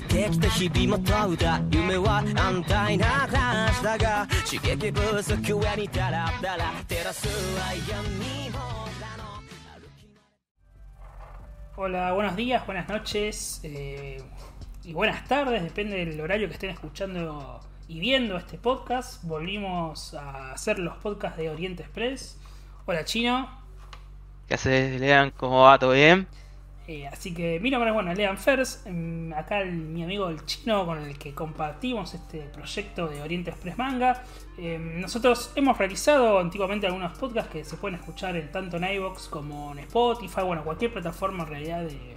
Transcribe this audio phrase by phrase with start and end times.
[0.00, 8.58] れてきた日々も問うた夢は安泰な話だが刺激不足上にダラダラ照らすは闇も
[9.00, 9.36] だの
[11.76, 14.22] Hola, buenos días, buenas noches eh,
[14.82, 19.22] y buenas tardes, depende del horario que estén escuchando y viendo este podcast.
[19.24, 22.40] Volvimos a hacer los podcasts de Oriente Express.
[22.86, 23.50] Hola Chino.
[24.48, 25.32] ¿Qué haces, Lean?
[25.32, 25.78] ¿Cómo va?
[25.78, 26.26] ¿Todo bien?
[26.87, 28.81] Eh, así que mi nombre es bueno, Lean Fers.
[28.85, 33.51] em, Acá el- mi amigo el Chino con el que compartimos este proyecto de Oriente
[33.51, 34.23] Express Manga.
[34.57, 39.27] Em, nosotros hemos realizado antiguamente algunos podcasts que se pueden escuchar en tanto en iVoox
[39.29, 42.15] como en Spotify, bueno, cualquier plataforma en realidad de,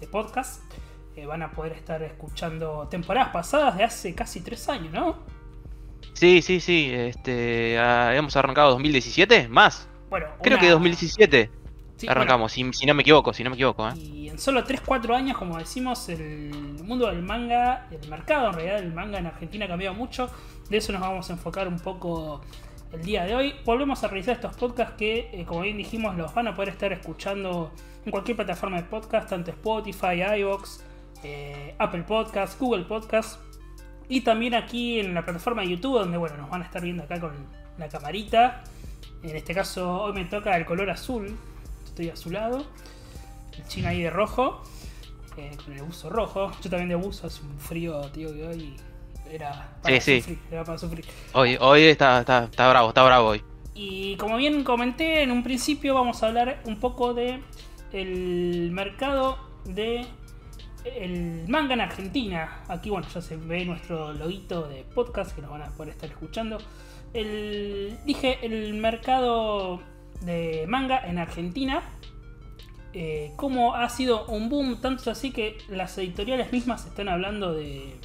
[0.00, 0.60] de podcast.
[1.16, 5.16] Eh, van a poder estar escuchando temporadas pasadas de hace casi tres años, ¿no?
[6.14, 6.90] Sí, sí, sí.
[6.92, 9.88] Este, ah, hemos arrancado 2017, más.
[10.10, 11.50] Bueno, Creo una- que 2017
[11.96, 13.88] sí, arrancamos, si, si no me equivoco, si no me equivoco.
[13.88, 13.94] ¿eh?
[13.96, 16.50] y en solo 3-4 años, como decimos, el
[16.82, 20.30] mundo del manga, el mercado en realidad del manga en Argentina ha cambiado mucho.
[20.68, 22.40] De eso nos vamos a enfocar un poco
[22.92, 23.54] el día de hoy.
[23.64, 26.92] Volvemos a realizar estos podcasts que, eh, como bien dijimos, los van a poder estar
[26.92, 27.72] escuchando
[28.04, 30.80] en cualquier plataforma de podcast, tanto Spotify, iVoox,
[31.22, 33.38] eh, Apple Podcasts, Google Podcasts.
[34.08, 37.02] Y también aquí en la plataforma de YouTube, donde bueno, nos van a estar viendo
[37.02, 37.32] acá con
[37.78, 38.64] la camarita.
[39.22, 41.36] En este caso, hoy me toca el color azul.
[41.94, 42.66] Estoy azulado.
[43.56, 44.62] El chino ahí de rojo.
[45.36, 46.50] eh, con el buzo rojo.
[46.60, 48.76] Yo también de buzo, hace un frío, tío, que hoy
[49.30, 50.20] era para Sí, sí.
[50.20, 50.38] sufrir.
[50.50, 51.04] Era para sufrir.
[51.34, 53.42] Hoy, hoy está, está, está bravo, está bravo hoy.
[53.74, 57.40] Y como bien comenté en un principio, vamos a hablar un poco de
[57.92, 60.04] el mercado de
[60.84, 62.62] el manga en Argentina.
[62.68, 66.10] Aquí, bueno, ya se ve nuestro loguito de podcast que nos van a poder estar
[66.10, 66.58] escuchando.
[67.12, 69.80] El, dije el mercado
[70.22, 71.82] de manga en Argentina.
[72.92, 77.98] eh, cómo ha sido un boom, tanto así que las editoriales mismas están hablando de,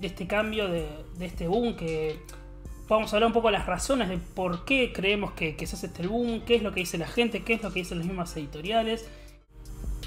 [0.00, 0.88] este cambio, de,
[1.18, 2.20] de este boom que
[2.88, 5.76] vamos a hablar un poco de las razones de por qué creemos que, que se
[5.76, 7.98] hace este boom, qué es lo que dice la gente, qué es lo que dicen
[7.98, 9.08] las mismas editoriales.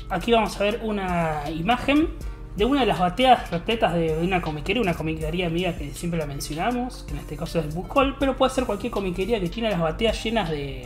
[0.09, 2.09] Aquí vamos a ver una imagen
[2.57, 6.25] de una de las bateas repletas de, una comiquería, una comiquería amiga que siempre la
[6.25, 9.79] mencionamos, que en este caso es Book pero puede ser cualquier comiquería que tiene las
[9.79, 10.85] bateas llenas de,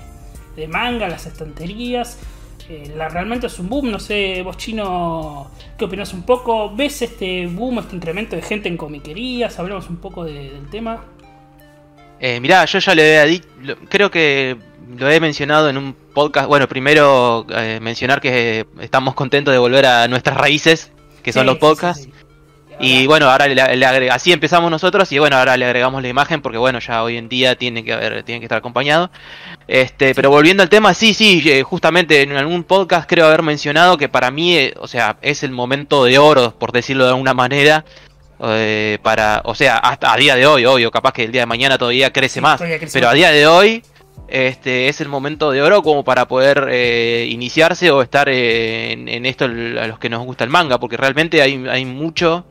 [0.56, 2.20] de manga, las estanterías.
[2.70, 6.74] Eh, la, realmente es un boom, no sé, vos chino, ¿qué opinas un poco?
[6.76, 9.58] ¿Ves este boom, este incremento de gente en comiquerías?
[9.58, 11.04] Hablamos un poco de- del tema.
[12.20, 13.48] Eh, mirá, yo ya le había dicho,
[13.90, 14.56] creo que
[14.96, 16.48] lo he mencionado en un podcast.
[16.48, 20.91] Bueno, primero eh, mencionar que estamos contentos de volver a nuestras raíces,
[21.22, 22.04] que son Sí, los podcasts.
[22.04, 22.26] sí, sí.
[22.84, 26.08] Y bueno, ahora le, le agrega- así empezamos nosotros y bueno, ahora le agregamos la
[26.08, 29.12] imagen porque bueno, ya hoy en día tiene que haber, tiene que estar acompañado.
[29.68, 33.98] Este, pero volviendo al tema, sí, sí, eh, justamente en algún podcast creo haber mencionado
[33.98, 37.36] que para mí, eh, o sea, es el momento de oro, por decirlo de alguna
[37.36, 37.86] manera,
[38.44, 41.46] eh, para, o sea, hasta a día de hoy, obvio, capaz que el día de
[41.46, 42.60] mañana todavía crece más,
[42.92, 43.84] pero a día de hoy
[44.28, 49.26] este es el momento de oro como para poder eh, iniciarse o estar eh, en,
[49.26, 52.46] esto a los que nos gusta el manga, porque realmente hay, hay mucho,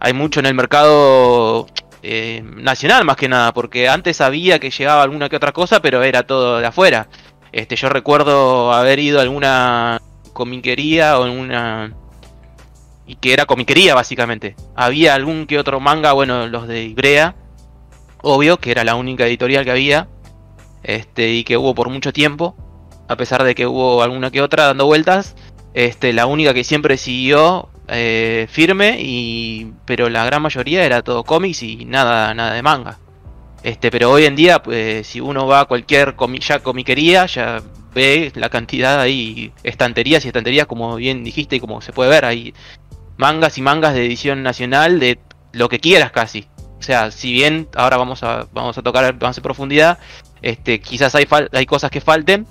[0.00, 1.66] hay mucho en el mercado
[2.02, 6.02] eh, nacional más que nada, porque antes sabía que llegaba alguna que otra cosa, pero
[6.02, 7.08] era todo de afuera.
[7.52, 10.00] Este, yo recuerdo haber ido a alguna
[10.32, 11.92] comiquería o en una
[13.06, 14.56] y que era comiquería básicamente.
[14.74, 17.36] Había algún que otro manga, bueno, los de Ibrea,
[18.22, 20.08] obvio, que era la única editorial que había,
[20.82, 22.56] este, y que hubo por mucho tiempo,
[23.08, 25.34] a pesar de que hubo alguna que otra dando vueltas,
[25.74, 31.24] este, la única que siempre siguió eh, firme, y, pero la gran mayoría era todo
[31.24, 32.98] cómics y nada, nada de manga.
[33.62, 37.62] Este, pero hoy en día, pues, si uno va a cualquier ya comiquería, ya
[37.94, 42.24] ve la cantidad ahí, estanterías y estanterías, como bien dijiste y como se puede ver,
[42.24, 42.54] hay
[43.16, 45.18] mangas y mangas de edición nacional de
[45.52, 46.48] lo que quieras casi.
[46.78, 49.98] O sea, si bien ahora vamos a, vamos a tocar más en profundidad,
[50.42, 52.46] este, quizás hay, hay cosas que falten,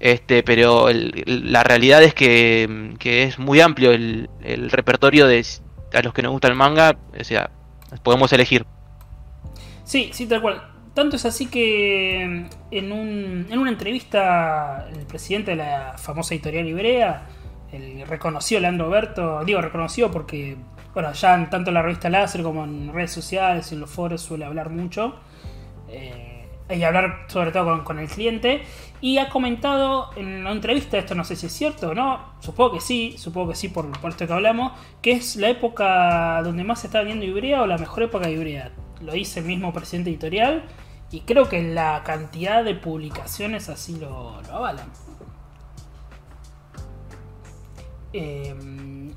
[0.00, 5.44] este, pero la realidad es que, que es muy amplio el, el repertorio de
[5.92, 7.50] a los que nos gusta el manga, o sea,
[8.02, 8.66] podemos elegir.
[9.84, 10.62] Sí, sí, tal cual.
[10.94, 12.22] Tanto es así que
[12.70, 17.26] en, un, en una entrevista el presidente de la famosa editorial Ibrea,
[17.72, 20.56] el reconocido Leandro Berto, digo reconocido porque,
[20.94, 23.90] bueno, ya en tanto en la revista Láser como en redes sociales y en los
[23.90, 25.20] foros suele hablar mucho.
[25.88, 26.27] eh,
[26.70, 28.62] y hablar sobre todo con, el cliente.
[29.00, 32.72] Y ha comentado en la entrevista, esto no sé si es cierto o no, supongo
[32.74, 36.64] que sí, supongo que sí por, por esto que hablamos, que es la época donde
[36.64, 38.72] más se está vendiendo Ibrea o la mejor época de Ibrea.
[39.00, 40.64] Lo dice el mismo presidente editorial
[41.12, 44.88] y creo que la cantidad de publicaciones así lo, lo avalan.
[48.12, 48.54] eh,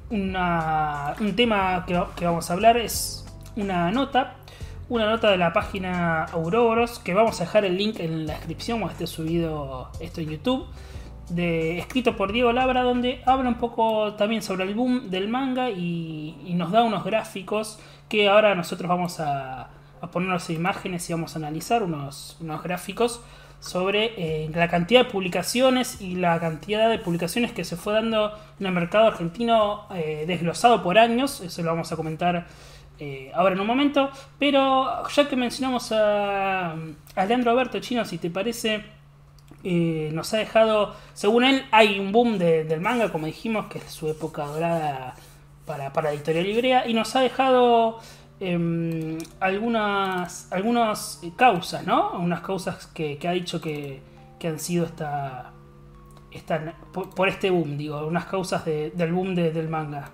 [0.09, 3.25] una- un tema que vamos a hablar es
[3.55, 4.35] una nota,
[4.91, 8.81] una nota de la página Auroboros, que vamos a dejar el link en la descripción
[8.81, 10.65] cuando esté subido esto en YouTube,
[11.29, 15.69] de, escrito por Diego Labra, donde habla un poco también sobre el boom del manga
[15.69, 17.79] y, nos da unos gráficos
[18.09, 19.69] que ahora nosotros vamos a,
[20.01, 23.21] a ponernos imágenes y vamos a analizar unos, unos gráficos
[23.61, 28.37] sobre eh, la cantidad de publicaciones y la cantidad de publicaciones que se fue dando
[28.59, 31.39] en el mercado argentino eh, desglosado por años.
[31.39, 32.47] Eso lo vamos a comentar
[33.03, 34.09] eh, ahora en un momento.
[34.39, 36.71] Pero ya que mencionamos a,
[37.15, 38.85] a Leandro Alberto Chino, si te parece,
[39.63, 43.79] eh, nos ha dejado, según él, hay un boom de- del manga, como dijimos, que
[43.79, 45.15] es su época dorada
[45.65, 47.99] para, para Editorial Librea, y nos ha dejado
[48.39, 50.49] em, algunas,
[51.35, 52.11] causas, ¿no?
[52.19, 54.01] Unas causas que, ha dicho que,
[54.47, 55.51] han sido esta,
[56.31, 60.11] esta por, este boom, digo, unas causas de- del boom de- del manga.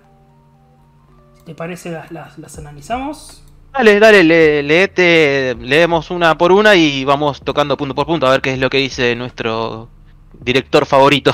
[1.48, 3.42] ¿Te parece las, las, las analizamos?
[3.72, 8.30] Dale, dale, le- leete, leemos una por una y vamos tocando punto por punto a
[8.32, 9.88] ver qué es lo que dice nuestro
[10.40, 11.32] director favorito.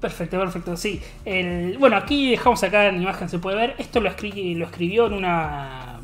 [0.00, 1.02] Perfecto, perfecto, sí.
[1.26, 3.74] El, bueno, aquí dejamos acá en imagen, se puede ver.
[3.78, 6.00] Esto lo, escri- lo escribió en una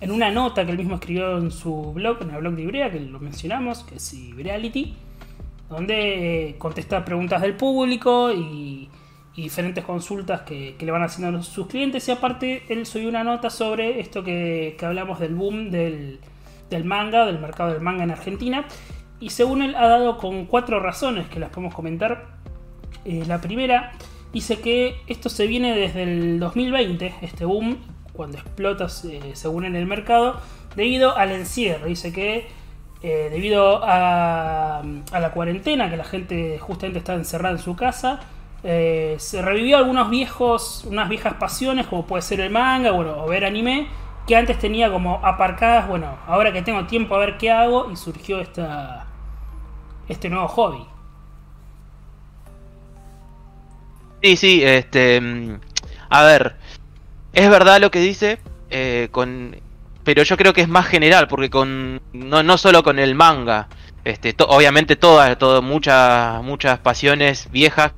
[0.00, 2.90] en una nota que él mismo escribió en su blog, en el blog de Ibrea,
[2.90, 4.94] que lo mencionamos, que es Ibreality,
[5.68, 8.88] donde eh, contesta preguntas del público y,
[9.34, 12.08] y diferentes consultas que, le van haciendo a sus clientes.
[12.08, 16.20] Y aparte, él subió una nota sobre esto que, que hablamos del boom del,
[16.70, 18.64] del manga, del mercado del manga en Argentina.
[19.20, 22.38] Y según él ha dado con cuatro razones que las podemos comentar.
[23.04, 23.92] Eh, la primera
[24.32, 27.78] dice que esto se viene desde el 2020, este boom,
[28.12, 30.40] cuando explota eh, según en el mercado,
[30.74, 31.86] debido al encierro.
[31.86, 32.48] Dice que
[33.02, 38.20] eh, debido a, a la cuarentena, que la gente justamente está encerrada en su casa,
[38.62, 43.28] eh, se revivió algunos viejos, unas viejas pasiones, como puede ser el manga, bueno, o
[43.28, 43.88] ver anime,
[44.26, 47.96] que antes tenía como aparcadas, bueno, ahora que tengo tiempo a ver qué hago, y
[47.96, 49.06] surgió esta,
[50.08, 50.86] este nuevo hobby.
[54.22, 55.20] Sí, sí, este.
[55.20, 55.60] mm,
[56.10, 56.56] A ver,
[57.32, 59.56] es verdad lo que dice, eh, con,
[60.04, 62.00] pero yo creo que es más general, porque con.
[62.12, 63.68] No, no solo con el manga.
[64.04, 67.92] Este, obviamente todas, muchas, muchas pasiones viejas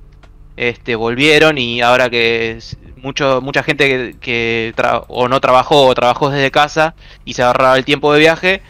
[0.56, 2.58] este, volvieron y ahora que
[2.96, 4.74] mucho, mucha gente que,
[5.08, 6.94] o no trabajó o trabajó desde casa
[7.24, 8.62] y se agarraba el tiempo de viaje,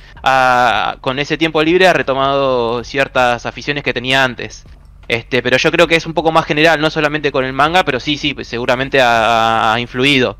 [1.00, 4.64] con ese tiempo libre ha retomado ciertas aficiones que tenía antes.
[5.08, 7.84] Este, pero yo creo que es un poco más general, no solamente con el manga,
[7.84, 10.38] pero sí, sí, seguramente ha, ha influido.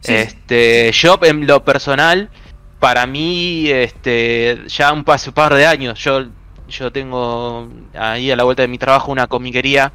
[0.00, 0.14] Sí.
[0.14, 2.30] Este, yo en lo personal,
[2.80, 6.24] para mí, este, ya un, pas- un par de años, yo,
[6.68, 9.92] yo tengo ahí a la vuelta de mi trabajo una comiquería,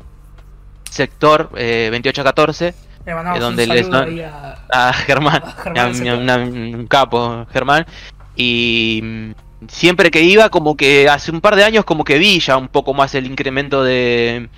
[0.89, 2.73] sector eh, 2814,
[3.05, 6.13] Le mandamos Eh, donde un les ahí a- a Germán, A Germán a- Sector.
[6.13, 7.85] a- una- un capo, Germán.
[8.35, 9.31] Y mm,
[9.67, 12.67] siempre que iba, como que hace un par de años, como que vi ya un
[12.67, 14.49] poco más el incremento de.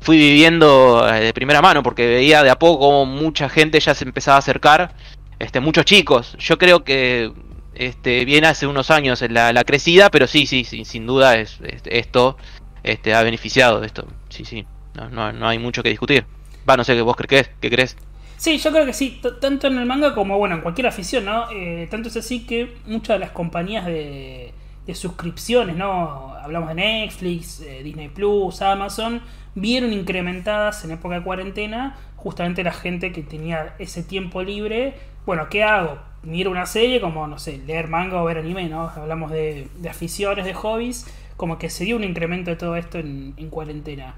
[0.00, 3.94] Fui viviendo eh, de primera mano, porque veía de a poco como mucha gente ya
[3.94, 4.94] se empezaba a acercar,
[5.40, 6.36] este, muchos chicos.
[6.38, 7.32] Yo creo que
[7.74, 11.58] este, viene hace unos años la, la crecida, pero sí, sí, sí, sin duda es,
[11.62, 12.36] es- esto
[12.84, 14.06] este, ha beneficiado de esto.
[14.30, 14.64] Sí, sí,
[15.10, 16.24] no, no, hay mucho que discutir.
[16.68, 17.96] Va, no sé qué vos crees, ¿qué crees?
[18.36, 21.50] Sí, yo creo que sí, tanto en el manga como bueno, en cualquier afición, ¿no?
[21.50, 24.54] Eh, tanto es así que muchas de las compañías de,
[24.94, 26.34] suscripciones, ¿no?
[26.34, 29.20] Hablamos de Netflix, eh, Disney Plus, Amazon,
[29.54, 34.94] vieron incrementadas en época de cuarentena justamente la gente que tenía ese tiempo libre.
[35.26, 35.98] Bueno, ¿qué hago?
[36.22, 38.88] Miro una serie como, no sé, leer manga o ver anime, ¿no?
[38.88, 43.50] Hablamos de, aficiones, de hobbies, como que se dio un incremento de todo esto en
[43.50, 44.14] cuarentena.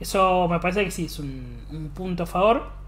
[0.00, 2.80] Eso me parece que sí, es un, un punto a favor.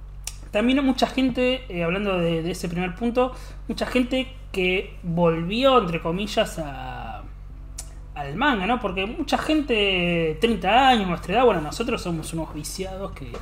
[0.51, 3.33] También mucha gente, eh, hablando de, de ese primer punto,
[3.69, 7.23] mucha gente que volvió, entre comillas, a,
[8.15, 8.79] al manga, ¿no?
[8.79, 13.33] Porque mucha gente, 30 años, nuestra edad, bueno, nosotros somos unos viciados que,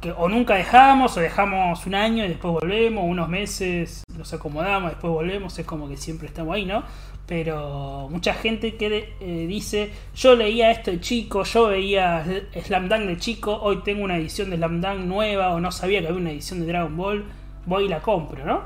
[0.00, 4.92] que o nunca dejamos, o dejamos un año y después volvemos, unos meses nos acomodamos,
[4.92, 6.84] después volvemos, es como que siempre estamos ahí, ¿no?
[7.26, 12.24] Pero mucha gente que eh, dice, yo leía esto de chico, yo veía
[12.62, 16.00] Slam Dunk de chico, hoy tengo una edición de Slam Dunk nueva, o no sabía
[16.00, 17.24] que había una edición de Dragon Ball,
[17.64, 18.62] voy y la compro, ¿no?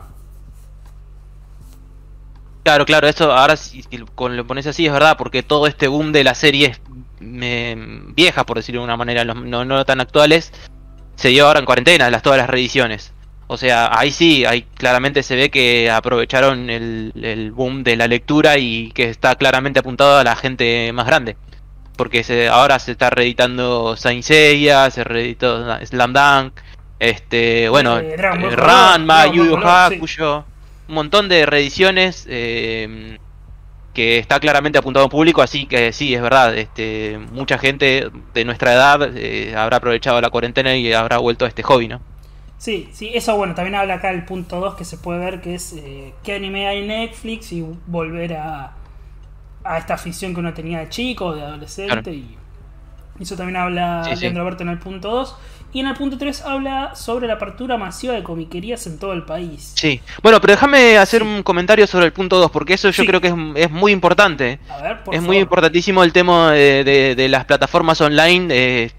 [2.65, 4.07] Claro, claro, eso ahora si, lo
[4.47, 6.81] pones así es verdad, porque todo este boom de las series
[7.21, 7.77] me,
[8.15, 10.53] viejas, por decirlo de una manera, no, no tan actuales,
[11.15, 13.15] se dio ahora en cuarentena, las, todas las reediciones.
[13.49, 18.07] O sea, ahí sí, ahí claramente se ve que aprovecharon el, el boom de la
[18.07, 21.38] lectura y que está claramente apuntado a la gente más grande.
[21.97, 26.61] porque se, ahora se está reeditando Saint Seiya, se reeditó Slam Dunk,
[27.00, 29.95] este, bueno, Eh, eh, Ranma, Dragon Yu Yu sí.
[29.97, 30.49] Hakusho,
[30.88, 33.19] un montón de reediciones eh,
[33.95, 38.45] que está claramente apuntado al público, así que sí, es verdad, este, mucha gente de
[38.45, 42.02] nuestra edad eh, habrá aprovechado la cuarentena y habrá vuelto a este hobby, ¿no?
[42.59, 45.55] Sí, sí, eso bueno, también habla acá el punto 2 que se puede ver que
[45.55, 48.73] es eh, qué anime hay en Netflix y volver a,
[49.65, 52.12] a esta afición que uno tenía de chico, de adolescente Claro.
[52.12, 52.37] y
[53.21, 54.21] eso también habla Sí, sí.
[54.23, 55.37] Leandro Alberto en el punto 2
[55.73, 59.25] y en el punto 3 habla sobre la apertura masiva de comiquerías en todo el
[59.25, 59.73] país.
[59.77, 60.00] Sí.
[60.23, 63.07] Bueno, pero déjame hacer un comentario sobre el punto 2, porque eso yo Sí.
[63.07, 64.59] creo que es, es muy importante.
[64.71, 65.27] A ver, por es favor.
[65.35, 68.93] muy importantísimo el tema de, de- de las plataformas online de,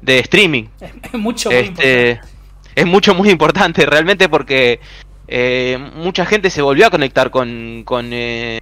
[0.00, 0.64] de streaming.
[0.80, 2.31] Es, es mucho muy Este, importante.
[2.74, 4.80] Es mucho, muy importante realmente porque
[5.28, 8.60] eh, mucha gente se volvió a conectar con, con, eh,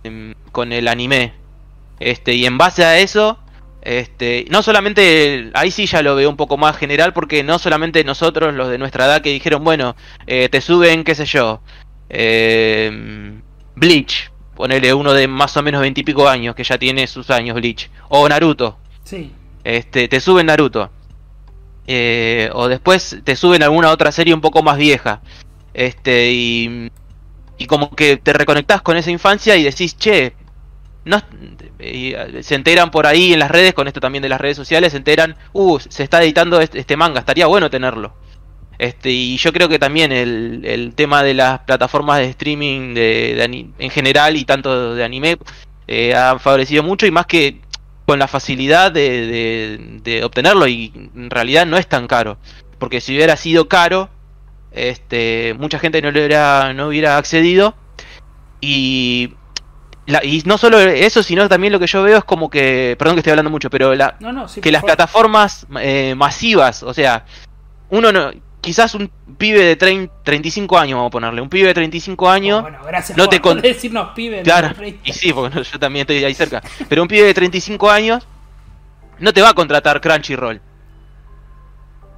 [0.52, 1.32] con el anime.
[1.98, 3.38] Este, y en base a eso,
[3.82, 8.04] este, no solamente, ahí sí ya lo veo un poco más general porque no solamente
[8.04, 11.60] nosotros, los de nuestra edad, que dijeron, bueno, eh, te suben, qué sé yo,
[12.08, 13.40] eh,
[13.74, 17.90] Bleach, ponele uno de más o menos veintipico años que ya tiene sus años Bleach,
[18.08, 19.32] o Naruto, Sí,
[19.64, 20.90] este, te suben Naruto.
[21.92, 25.22] Eh, o después te suben alguna otra serie un poco más vieja.
[25.74, 26.88] Este, y,
[27.58, 30.34] y como que te reconectás con esa infancia y decís, che,
[31.04, 31.20] no,
[31.80, 34.92] eh, se enteran por ahí en las redes, con esto también de las redes sociales,
[34.92, 38.14] se enteran, uh, se está editando este, este manga, estaría bueno tenerlo.
[38.78, 43.72] Este, y yo creo que también el, el tema de las plataformas de streaming de,
[43.78, 45.38] en general y tanto de anime
[45.88, 47.60] eh, ha favorecido mucho y más que
[48.10, 52.38] con la facilidad de, de- de obtenerlo y en realidad no es tan caro
[52.80, 54.08] porque si hubiera sido caro
[54.72, 57.76] este mucha gente no le hubiera no hubiera accedido
[58.60, 59.34] y
[60.06, 63.14] la- y no solo eso sino también lo que yo veo es como que perdón
[63.14, 64.60] que estoy hablando mucho pero la, no, no, sí.
[64.60, 64.96] que las favor.
[64.96, 67.24] plataformas eh, masivas, o sea,
[67.90, 71.74] uno no, quizás un pibe de 30, 35 años, vamos a ponerle, un pibe de
[71.74, 74.42] 35 años, Oh, bueno, gracias no por te con- decirnos pibes.
[74.44, 77.34] claro, no, y sí, porque no, yo también estoy ahí cerca, pero un pibe de
[77.34, 78.26] 35 años
[79.18, 80.60] no te va a contratar Crunchyroll,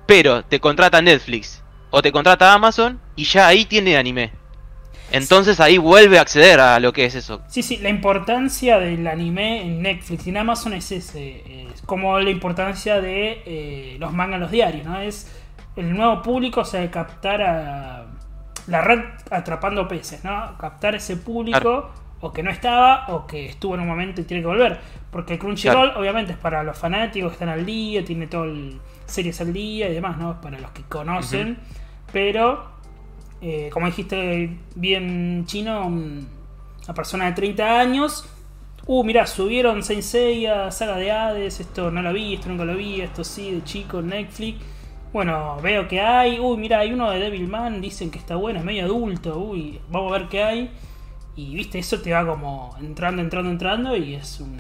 [0.07, 4.33] pero te contrata Netflix o te contrata Amazon y ya ahí tiene anime.
[5.11, 7.43] Entonces ahí vuelve a acceder a lo que es eso.
[7.49, 11.67] Sí, sí, la importancia del anime en Netflix y en Amazon es ese.
[11.75, 14.99] Es como la importancia de eh, los mangas en los diarios, ¿no?
[15.01, 15.31] Es
[15.77, 18.07] el nuevo público, o sea, de captar a
[18.67, 19.01] la red
[19.31, 20.57] atrapando peces, ¿no?
[20.59, 21.91] Captar ese público Claro.
[22.21, 24.79] o que no estaba o que estuvo en un momento y tiene que volver.
[25.11, 29.41] Porque Crunchyroll, obviamente, es para los fanáticos que están al día, tiene todo el series
[29.41, 30.41] al día y demás, ¿no?
[30.41, 31.59] Para los que conocen.
[32.13, 32.71] Pero
[33.41, 36.29] eh, como dijiste bien chino, un-
[36.85, 38.29] una persona de 30 años.
[38.87, 42.75] Uh, mira, subieron Saint Seiya, Saga de Hades, esto no lo vi, esto nunca lo
[42.77, 44.59] vi, esto sí, de chico, Netflix.
[45.13, 48.65] Bueno, veo que hay, uy, mira, hay uno de Devilman, dicen que está bueno, es
[48.65, 50.71] medio adulto, uy, vamos a ver qué hay.
[51.37, 54.57] Y viste, eso te va como entrando, entrando, entrando y es un,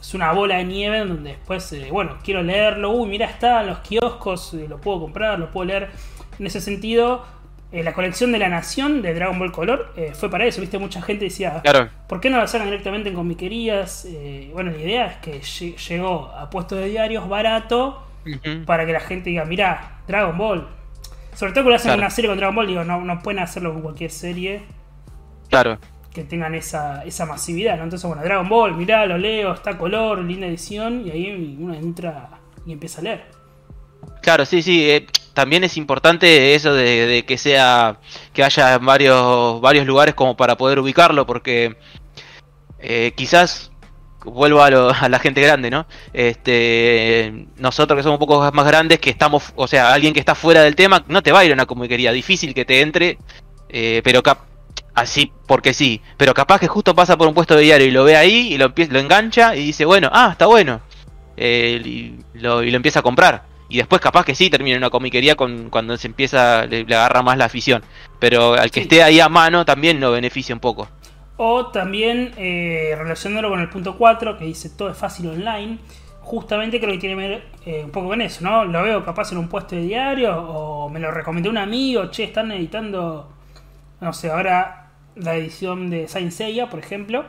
[0.00, 3.66] es una bola de nieve donde después, eh, bueno, quiero leerlo, uy, mira, está en
[3.68, 5.90] los kioscos, eh, lo puedo comprar, lo puedo leer.
[6.38, 7.24] En ese sentido,
[7.72, 10.78] eh, la colección de la Nación de Dragon Ball Color eh, fue para eso, viste,
[10.78, 14.06] mucha gente decía, Claro, ¿por qué no la sacan directamente en comiquerías?
[14.06, 18.02] Eh, bueno, la idea es que lle- llegó a puestos de diarios barato
[18.66, 20.68] Para que la gente diga, mirá, Dragon Ball.
[21.34, 22.00] Sobre todo lo hacen Claro.
[22.00, 24.62] una serie con Dragon Ball, digo, no, no pueden hacerlo con cualquier serie
[25.48, 25.78] claro.
[26.12, 27.84] que tengan esa, esa masividad, ¿no?
[27.84, 32.30] Entonces, bueno, Dragon Ball, mirá, lo leo, está color, linda edición, y ahí uno entra
[32.64, 33.24] y empieza a leer.
[34.22, 34.90] Claro, sí, sí.
[34.90, 37.98] eh, también es importante eso de, de que sea
[38.32, 41.76] que haya varios varios lugares como para poder ubicarlo, porque
[42.78, 43.70] eh, quizás
[44.24, 45.86] vuelvo a, lo- a la gente grande, ¿no?
[46.12, 50.34] Este, nosotros que somos un poco más grandes, que estamos, o sea, alguien que está
[50.34, 53.18] fuera del tema, no te va a ir a una comiquería, difícil que te entre,
[53.68, 54.38] eh, pero cap
[54.94, 58.04] así porque sí, pero capaz que justo pasa por un puesto de diario y lo
[58.04, 60.80] ve ahí y lo, lo engancha y dice, bueno, ah, está bueno,
[61.36, 63.42] eh, y, lo, y lo empieza a comprar.
[63.68, 66.94] Y después capaz que sí termina en una comiquería con, cuando se empieza, le, le
[66.94, 67.82] agarra más la afición.
[68.20, 68.84] Pero al que Sí.
[68.84, 70.88] esté ahí a mano también lo beneficia un poco.
[71.36, 75.78] O también eh, relacionándolo con el punto 4, que dice todo es fácil online.
[76.22, 78.64] Justamente creo que tiene que ver eh, un poco con eso, ¿no?
[78.64, 82.24] Lo veo capaz en un puesto de diario o me lo recomendó un amigo, che,
[82.24, 83.30] están editando,
[84.00, 87.24] no sé, ahora la edición de Saint Seiya, por ejemplo.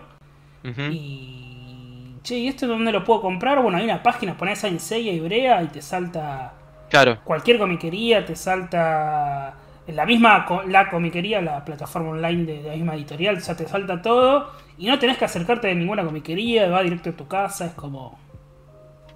[0.63, 3.61] Y, che, ¿y esto dónde lo puedo comprar?
[3.61, 6.53] Bueno, hay una página, pones Saint Seiya y Brea y te salta
[6.89, 9.55] Claro, cualquier comiquería, te salta
[9.87, 13.55] en la misma la comiquería, la plataforma online de, de la misma editorial, o sea,
[13.55, 17.27] te salta todo y no tenés que acercarte de ninguna comiquería, va directo a tu
[17.27, 18.19] casa, es como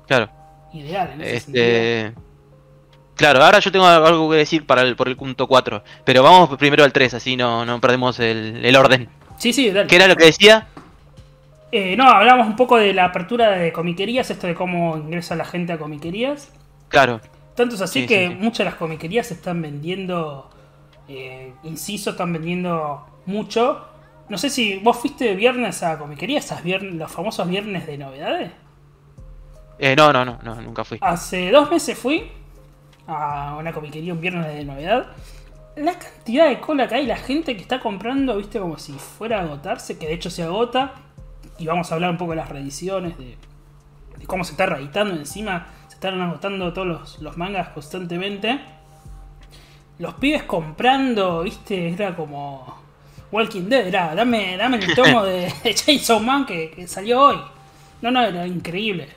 [0.07, 0.29] Claro.
[0.73, 1.11] ideal.
[1.13, 1.65] En ese sentido.
[1.65, 2.13] Este.
[3.15, 5.83] Claro, ahora yo tengo algo que decir para el, por el punto 4.
[6.05, 9.09] Pero vamos primero al 3, así no, no perdemos el, el orden.
[9.37, 9.87] Sí, sí, dale.
[9.87, 10.67] ¿Qué era lo que decía?
[11.71, 15.45] Eh, no, hablamos un poco de la apertura de comiquerías, esto de cómo ingresa la
[15.45, 16.51] gente a comiquerías.
[16.89, 17.21] Claro.
[17.55, 18.39] Tanto es así Sí, que sí, sí.
[18.39, 20.49] muchas de las comiquerías están vendiendo,
[21.07, 23.85] eh, inciso, están vendiendo mucho.
[24.29, 28.51] No sé si vos fuiste viernes a comiquería, esas viernes, los famosos viernes de novedades.
[29.77, 30.99] Eh, no, no, no, no, nunca fui.
[31.01, 32.31] Hace dos meses fui
[33.07, 35.07] a una comiquería un viernes de novedad.
[35.75, 39.39] La cantidad de cola que hay, la gente que está comprando, viste, como si fuera
[39.39, 40.93] a agotarse, que de hecho se agota.
[41.57, 43.37] Y vamos a hablar un poco de las reediciones, de,
[44.17, 45.67] de cómo se está reeditando encima.
[45.87, 48.61] Se están agotando todos los, los mangas constantemente.
[50.01, 52.75] Los pibes comprando, viste, era como
[53.31, 57.37] Walking Dead, era, dame, dame el tomo de, de Chainsaw Man que, que salió hoy.
[58.01, 59.07] No, no, era increíble.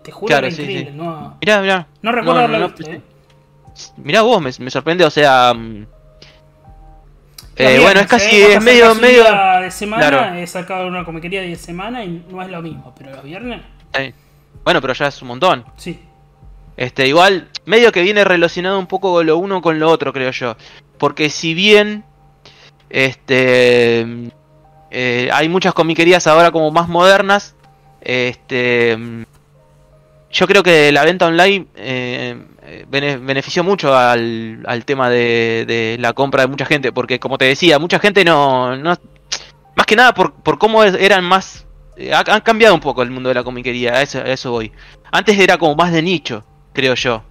[0.00, 0.92] Te, juro Claro, que era sí, increíble.
[0.92, 0.96] sí.
[0.96, 1.86] No, Mirá, mirá.
[2.02, 3.00] no recuerdo no, visto, pues, eh.
[3.96, 5.52] Mirá vos, me, me sorprende, o sea...
[5.54, 5.86] mm,
[7.56, 8.54] eh, bueno, es casi, ¿eh?
[8.54, 9.24] Es medio, medio...
[9.60, 10.34] de semana, Claro.
[10.36, 13.60] he sacado una comiquería de semana y no es lo mismo, pero los viernes,
[14.62, 15.64] Bueno, pero ya es un montón.
[15.76, 15.98] sí.
[16.78, 20.56] Este, igual, medio que viene relacionado un poco lo uno con lo otro, creo yo.
[20.98, 22.04] Porque si bien
[22.90, 24.06] este
[24.90, 27.56] eh, hay muchas comiquerías ahora como más modernas,
[28.00, 28.96] este
[30.30, 32.36] yo creo que la venta online eh,
[32.88, 37.38] bene- benefició mucho al, al tema de, de la compra de mucha gente, porque como
[37.38, 38.94] te decía, mucha gente no, no
[39.76, 41.66] más que nada por, por cómo eran más
[41.96, 44.72] eh, ha- han cambiado un poco el mundo de la comiquería, eso, a eso voy.
[45.12, 46.44] Antes era como más de nicho,
[46.78, 47.24] creo yo.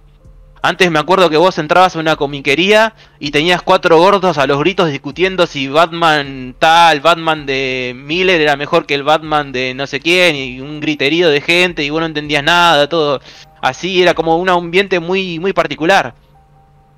[0.60, 4.58] Antes me acuerdo que vos entrabas a una comiquería y tenías cuatro gordos a los
[4.58, 9.86] gritos discutiendo si Batman tal, Batman de Miller era mejor que el Batman de no
[9.86, 13.22] sé quién, y un griterío de gente y vos no entendías nada, todo
[13.62, 16.14] así, era como un ambiente muy, muy particular.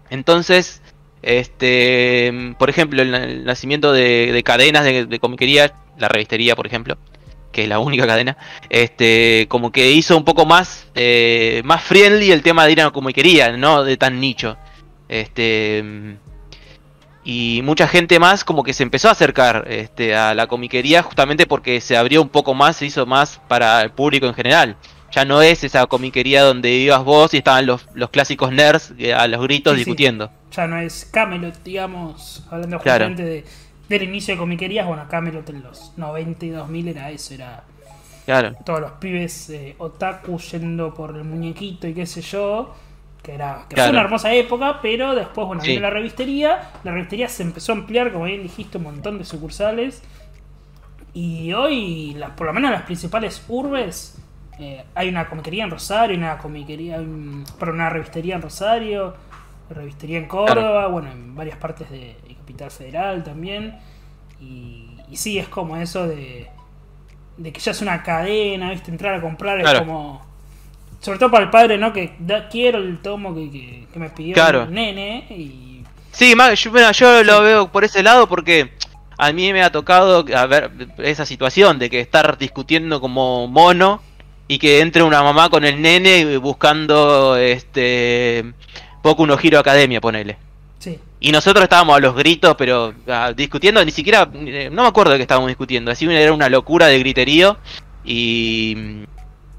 [0.08, 0.82] Entonces,
[1.22, 6.98] este, por ejemplo, el, nacimiento de, de cadenas de, de comiquería, la revistería, por ejemplo,
[7.52, 8.36] que es la única cadena,
[8.68, 12.84] este, como que hizo un poco más, eh, más friendly el tema de ir a
[12.84, 14.56] una comiquería, no de tan nicho.
[15.08, 15.82] Este,
[17.24, 21.46] y mucha gente más como que se empezó a acercar este, a la comiquería justamente
[21.46, 24.76] porque se abrió un poco más, se hizo más para el público en general.
[25.12, 29.12] Ya no es esa comiquería donde ibas vos y estaban los, los clásicos nerds eh,
[29.12, 29.84] a los gritos Sí, sí.
[29.84, 30.30] discutiendo.
[30.52, 33.06] Ya no es Camelot, digamos, hablando Claro.
[33.08, 33.44] justamente de,
[33.90, 34.86] del inicio de comiquerías.
[34.86, 37.64] Bueno, Camelot en los 90 y 2000 era eso, era
[38.24, 42.74] Claro, todos los pibes eh, otaku yendo por el muñequito y qué sé yo.
[43.22, 43.88] Que, era, que Claro.
[43.90, 45.72] fue una hermosa época, pero después, bueno, Sí.
[45.72, 46.70] vino la revistería.
[46.84, 50.02] La revistería se empezó a ampliar, como bien dijiste, un montón de sucursales.
[51.12, 54.16] Y hoy, las, por lo menos las principales urbes,
[54.58, 59.14] eh, hay una comiquería en Rosario, una comiquería, un- perdón, una revistería en Rosario,
[59.68, 62.16] revistería en Córdoba, bueno, en varias partes de,
[62.70, 63.78] Federal también.
[64.40, 66.48] Y, y sí, es como eso de,
[67.36, 68.90] de que ya es una cadena, ¿viste?
[68.90, 70.28] Entrar a comprar es como...
[71.00, 71.92] Sobre todo para el padre, ¿no?
[71.94, 74.62] Que da- quiero el tomo que, que- que me pidió Claro.
[74.64, 75.82] el nene y...
[76.12, 78.72] Sí, yo, mira, yo lo veo por ese lado porque
[79.16, 84.02] a mí me ha tocado a ver esa situación de que estar discutiendo como mono
[84.48, 88.44] y que entre una mamá con el nene buscando este
[89.02, 90.36] poco uno giro academia, ponele.
[91.20, 95.12] Y nosotros estábamos a los gritos, pero ah, discutiendo, ni siquiera, eh, no me acuerdo
[95.12, 97.58] de qué estábamos discutiendo, así era una locura de griterío
[98.04, 99.02] y mm,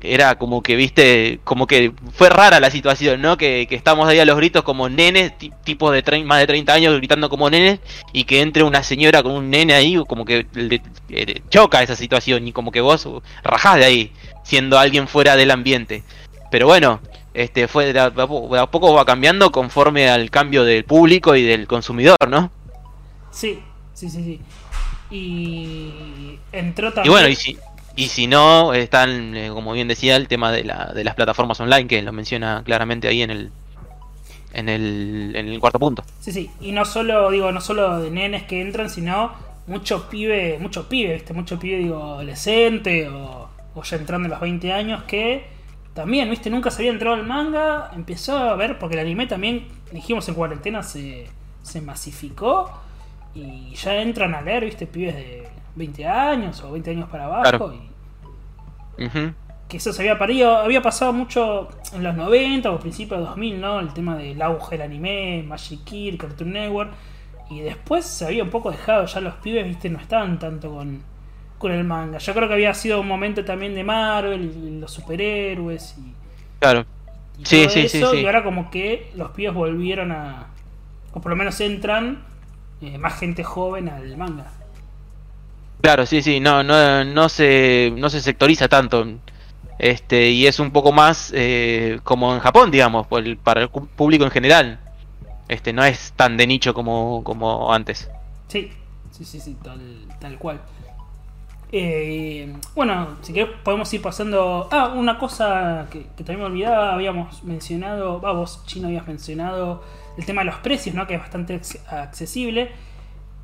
[0.04, 3.38] era como que, viste, como que fue rara la situación, ¿no?
[3.38, 6.74] Que, que estamos ahí a los gritos como nenes, ti- tipos de más de 30
[6.74, 7.80] años gritando como nenes
[8.12, 10.82] y que entre una señora con un nene ahí, como que le
[11.52, 13.08] choca esa situación y como que vos
[13.44, 14.12] rajás de ahí,
[14.44, 16.04] siendo alguien fuera del ambiente.
[16.50, 17.00] Pero bueno,
[17.34, 21.68] este fue de a, de poco va cambiando conforme al cambio del público y del
[21.68, 22.52] consumidor, ¿no?
[23.32, 23.60] sí,
[23.94, 24.42] sí, sí, sí.
[25.10, 27.12] Y entró Y también...
[27.14, 27.58] bueno, y si,
[27.96, 31.60] y si no, están, eh, como bien decía, el tema de, la, de las plataformas
[31.60, 33.52] online, que lo menciona claramente ahí en el,
[34.54, 36.04] en el, en el cuarto punto.
[36.20, 39.34] Sí, sí, y no solo, digo, no solo de nenes que entran, sino
[39.68, 41.34] muchos pibe, muchos pibe, ¿viste?
[41.34, 45.46] Mucho pibe, digo, adolescente o, o ya entrando a los 20 años que
[45.94, 46.50] también, ¿viste?
[46.50, 50.36] Nunca se había entrado al manga, empezó a ver, porque el anime también, dijimos en
[50.36, 51.28] cuarentena, se,
[51.64, 52.72] se masificó
[53.34, 54.88] y ya entran a leer, ¿viste?
[54.88, 57.74] Pibes de 20 años o 20 años para abajo Claro.
[57.74, 57.90] y
[59.68, 63.62] que eso se había parido, había pasado mucho en los 90 o principios de 2000,
[63.62, 63.80] ¿no?
[63.80, 66.92] El tema del auge del anime, Magic Kid, Cartoon Network.
[67.50, 71.02] Y después se había un poco dejado, ya los pibes, viste, no estaban tanto con,
[71.62, 72.18] con el manga.
[72.18, 76.14] Yo creo que había sido un momento también de Marvel, y los superhéroes y,
[76.60, 76.86] Claro.
[77.40, 78.18] y Sí, sí, sí, eso, sí.
[78.22, 80.48] Y ahora como que los pibes volvieron a...
[81.14, 82.24] O por lo menos entran
[82.82, 84.52] eh, más gente joven al manga.
[85.82, 89.06] Claro, sí, sí, no, no, no se, no se sectoriza tanto.
[89.80, 93.70] Este, y es un poco más eh, como en Japón, digamos, por el- para el
[93.70, 94.80] público en general.
[95.48, 98.10] Este, no es tan de nicho como, como antes.
[98.48, 98.72] Sí,
[99.12, 99.80] sí, sí, sí, tal,
[100.20, 100.62] tal cual.
[101.74, 104.68] Eh, bueno, si querés podemos ir pasando...
[104.72, 109.84] Ah, una cosa que, también me olvidaba, habíamos mencionado, va, vos chino habías mencionado
[110.18, 111.08] el tema de los precios, ¿no?
[111.08, 112.72] Que es bastante acce- accesible.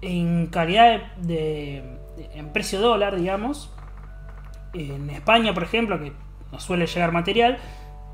[0.01, 1.97] En calidad de,
[2.33, 3.73] en precio dólar, digamos.
[4.73, 6.11] En España, por ejemplo, que
[6.51, 7.57] nos suele llegar material,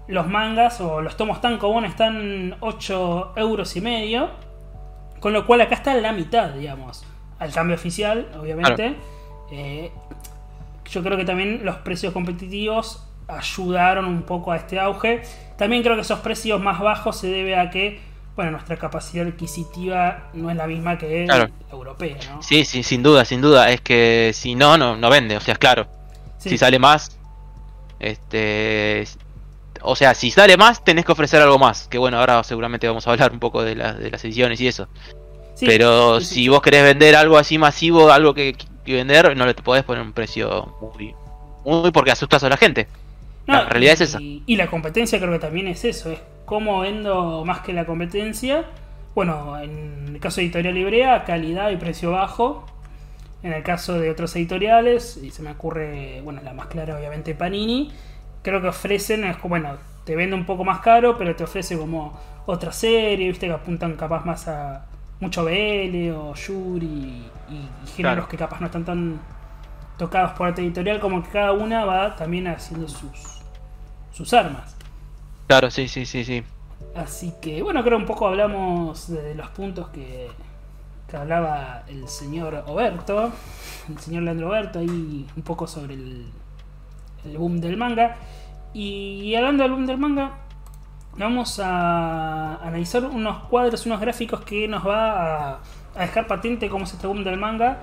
[0.08, 4.30] los mangas o los tomos tan comunes están 8 euros y medio.
[5.20, 7.04] Con lo cual acá está la mitad, digamos.
[7.40, 8.96] Al cambio oficial, obviamente.
[9.52, 9.92] Eh,
[10.90, 15.24] yo creo que también los precios competitivos ayudaron un poco a este auge.
[15.58, 18.00] También creo que esos precios más bajos se debe a que,
[18.36, 21.50] bueno, nuestra capacidad adquisitiva no es la misma que Claro.
[21.70, 22.42] la europea, ¿no?
[22.42, 23.70] Sí, sí, sin duda, sin duda.
[23.70, 25.38] Es que si no, no, no vende.
[25.38, 25.88] O sea, es claro.
[26.38, 26.50] Sí.
[26.50, 27.18] Si sale más,
[28.00, 29.06] este,
[29.82, 31.88] o sea, si sale más, tenés que ofrecer algo más.
[31.88, 34.68] Que bueno, ahora seguramente vamos a hablar un poco de, las de las ediciones y
[34.68, 34.88] eso.
[35.56, 39.46] Sí, Pero sí, si vos querés vender algo así masivo, algo que, que vender, no
[39.46, 41.16] le podés poner un precio muy,
[41.66, 42.88] muy porque asustas a la gente.
[43.46, 44.22] la realidad es esa.
[44.22, 47.86] Y, y la competencia creo que también es eso, es cómo vendo más que la
[47.86, 48.66] competencia.
[49.16, 52.66] Bueno, en el caso de Editorial Librea, calidad y precio bajo.
[53.44, 57.36] En el caso de otros editoriales, y se me ocurre, bueno, la más clara obviamente
[57.36, 57.92] Panini,
[58.42, 61.78] creo que ofrecen, es como, bueno, te vende un poco más caro, pero te ofrece
[61.78, 64.86] como otra serie, viste, que apuntan capaz más a
[65.20, 68.28] mucho BL o Yuri y, y géneros Claro.
[68.28, 69.22] que capaz no están tan
[69.98, 73.44] tocados por arte editorial, como que cada una va también haciendo sus,
[74.12, 74.76] sus armas.
[75.48, 76.44] Claro, sí, sí, sí, sí.
[76.96, 80.30] Así que, bueno, creo un poco hablamos de los puntos que,
[81.08, 83.32] que hablaba el señor Oberto,
[83.90, 86.32] el señor Leandro Oberto, ahí un poco sobre el,
[87.26, 88.18] el boom del manga.
[88.74, 90.32] Y hablando del boom del manga,
[91.18, 95.60] vamos a analizar unos cuadros, unos gráficos que nos va a,
[95.96, 97.82] a dejar patente cómo es este boom del manga.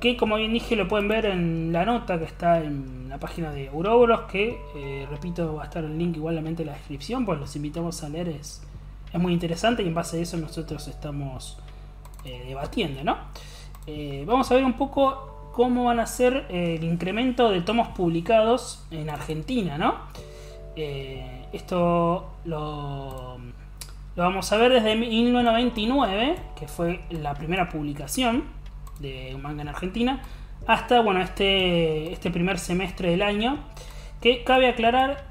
[0.00, 3.52] Que como bien dije lo pueden ver en la nota que está en la página
[3.52, 4.22] de Ouroboros.
[4.30, 7.24] Que eh, repito, va a estar el link igualmente en la descripción.
[7.24, 8.62] Pues los invitamos a leer, es,
[9.12, 11.58] es muy interesante y en base a eso nosotros estamos
[12.24, 13.16] eh, debatiendo, ¿no?
[13.86, 18.84] Eh, vamos a ver un poco cómo van a ser el incremento de tomos publicados
[18.90, 19.94] en Argentina, ¿no?
[20.74, 23.38] Esto lo,
[24.16, 28.44] lo vamos a ver desde 1999, que fue la primera publicación
[29.00, 30.22] de un manga en Argentina,
[30.66, 33.58] hasta bueno, este, este primer semestre del año.
[34.20, 35.24] Que cabe aclarar,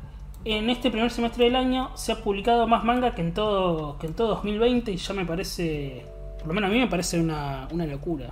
[0.45, 4.07] en este primer semestre del año se ha publicado más manga que en todo, que
[4.07, 6.05] en todo 2020 y ya me parece,
[6.39, 8.31] por lo menos a mí me parece una, una locura.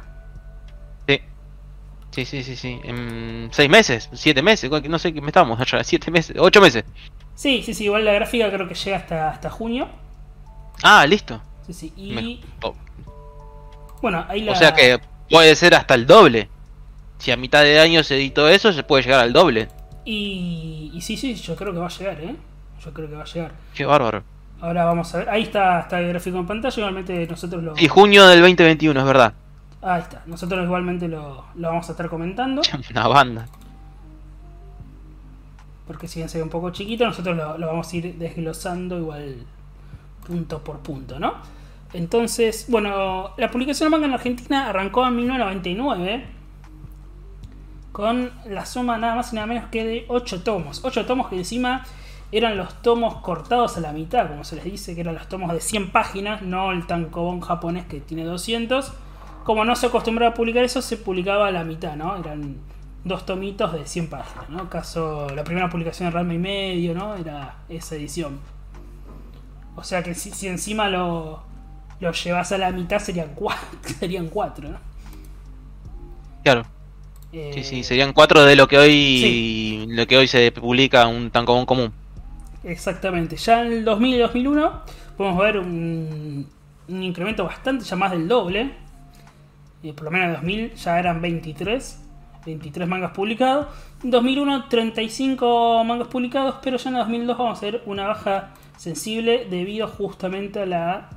[1.08, 1.22] Sí.
[2.26, 2.80] Sí, sí, sí.
[2.84, 6.84] En seis meses, siete meses, no sé qué me estamos allá, siete meses, ocho meses.
[7.34, 9.88] Sí, sí, sí, igual la gráfica creo que llega hasta, hasta junio.
[10.84, 11.42] Ah, listo.
[11.68, 12.76] Sí, sí, y Me- oh,
[14.02, 14.54] bueno, ahí la...
[14.54, 16.50] O sea que puede ser hasta el doble.
[17.20, 19.68] Si a mitad de año se editó eso, se puede llegar al doble.
[20.06, 22.36] Y, y sí, sí, yo creo que va a llegar, ¿eh?
[22.84, 23.52] Yo creo que va a llegar.
[23.76, 24.24] Qué bárbaro.
[24.60, 25.30] Ahora vamos a ver.
[25.30, 26.76] Ahí está, está el gráfico en pantalla.
[26.76, 27.74] Igualmente nosotros lo.
[27.78, 29.34] Y junio del 2021, es verdad.
[29.84, 30.24] Ahí está.
[30.26, 32.64] Nosotros igualmente lo, lo vamos a estar comentando.
[32.90, 33.48] Una banda.
[35.86, 38.98] Porque si bien se ve un poco chiquito, nosotros lo, lo vamos a ir desglosando
[38.98, 39.46] igual
[40.26, 41.34] punto por punto, ¿no?
[41.94, 46.26] Entonces, bueno, la publicación de manga en Argentina arrancó en 1999
[47.92, 50.84] con la suma nada más y nada menos que de 8 tomos.
[50.84, 51.84] 8 tomos que encima
[52.32, 55.52] eran los tomos cortados a la mitad, como se les dice, que eran los tomos
[55.52, 58.94] de 100 páginas, no el tankobon japonés que tiene 200.
[59.44, 62.16] Como no se acostumbraba a publicar eso, se publicaba a la mitad, ¿no?
[62.16, 62.58] Eran
[63.04, 64.70] dos tomitos de 100 páginas, ¿no?
[64.70, 67.16] Caso, la primera publicación de Rama y medio, ¿no?
[67.16, 68.40] Era esa edición.
[69.76, 71.44] O sea que si, si encima lo,
[72.00, 73.68] lo llevas a la mitad serían cuatro,
[74.00, 74.80] serían cuatro ¿no?
[76.44, 76.64] Claro.
[77.32, 81.32] Eh, Sí, sí, serían cuatro de lo que hoy lo que hoy se publica un
[81.32, 81.94] tan común común.
[82.64, 83.38] Exactamente.
[83.38, 84.82] Ya en el 2000 y 2001
[85.18, 86.48] podemos ver un,
[86.88, 88.72] un incremento bastante, ya más del doble.
[89.84, 92.00] Eh, por lo menos en 2000 ya eran 23.
[92.46, 93.68] 23 mangas publicados.
[94.04, 99.46] En 2001 35 mangas publicados, pero ya en 2002 vamos a ver una baja sensible
[99.48, 101.10] debido justamente a la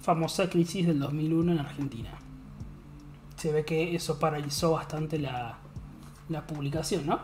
[0.00, 2.10] famosa crisis del 2001 en Argentina.
[3.36, 5.58] Se ve que eso paralizó bastante la,
[6.28, 7.20] la publicación, ¿no?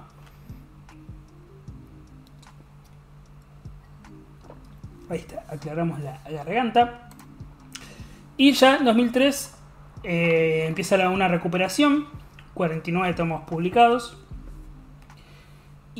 [5.08, 7.08] Ahí está, aclaramos la garganta.
[8.36, 9.56] Y ya en 2003
[10.04, 12.06] eh, empieza una recuperación,
[12.54, 14.16] 49 tomos publicados.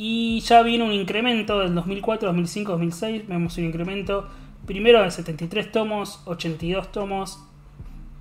[0.03, 3.27] Y ya viene un incremento del 2004, 2005, 2006.
[3.27, 4.27] Vemos un incremento
[4.65, 7.37] primero de 73 tomos, 82 tomos,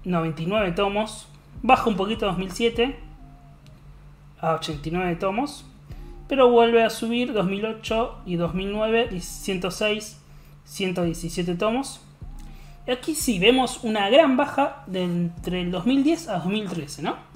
[0.04, 1.26] 99 tomos.
[1.62, 2.98] Baja un poquito 2007
[4.42, 5.64] a 89 tomos.
[6.28, 10.20] Pero vuelve a subir 2008 y 2009, 106,
[10.64, 12.02] 117 tomos.
[12.86, 17.29] Aquí sí vemos una gran baja de entre el 2010 a 2013, ¿no?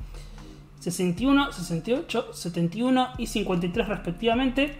[0.85, 4.79] 61, 68, 71 y 53 respectivamente.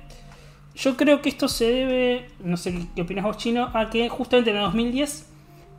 [0.75, 4.51] Yo creo que esto se debe, no sé qué- opinas vos chino, a que justamente
[4.51, 5.27] en el 2010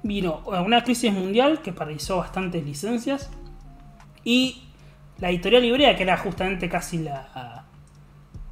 [0.04, 3.30] vino una crisis mundial que paralizó bastantes licencias
[4.24, 4.64] y
[5.20, 7.66] la editorial Librea, que era justamente casi la,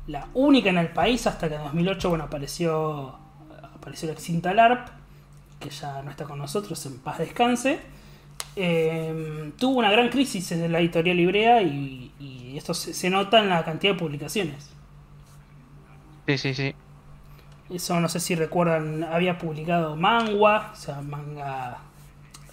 [0.07, 3.15] la única en el país hasta que en 2008 bueno, apareció,
[3.75, 4.87] apareció la extinta LARP,
[5.59, 7.79] que ya no está con nosotros, en paz descanse.
[8.55, 13.39] Eh, tuvo una gran crisis en la editorial Librea y, y esto se, se nota
[13.39, 14.69] en la cantidad de publicaciones.
[16.27, 16.75] Sí, sí, sí.
[17.69, 21.79] Eso no sé si recuerdan, había publicado manga, o sea, manga,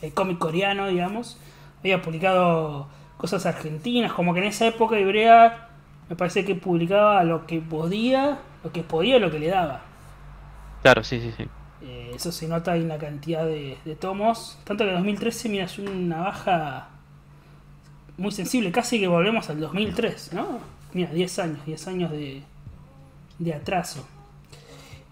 [0.02, 1.38] eh, cómic coreano, digamos.
[1.80, 5.68] Había publicado cosas argentinas, como que en esa época Ibrea
[6.08, 9.82] me parece que publicaba lo que podía, lo que podía, lo que le daba.
[10.82, 11.46] Claro, sí, sí, sí.
[11.82, 14.58] Eh, eso se nota en la cantidad de, de tomos.
[14.64, 16.88] Tanto que en 2013, mira, es una baja
[18.16, 20.60] muy sensible, casi que volvemos al 2003, ¿no?
[20.92, 22.42] Mira, 10 años, 10 años de,
[23.38, 24.06] de atraso.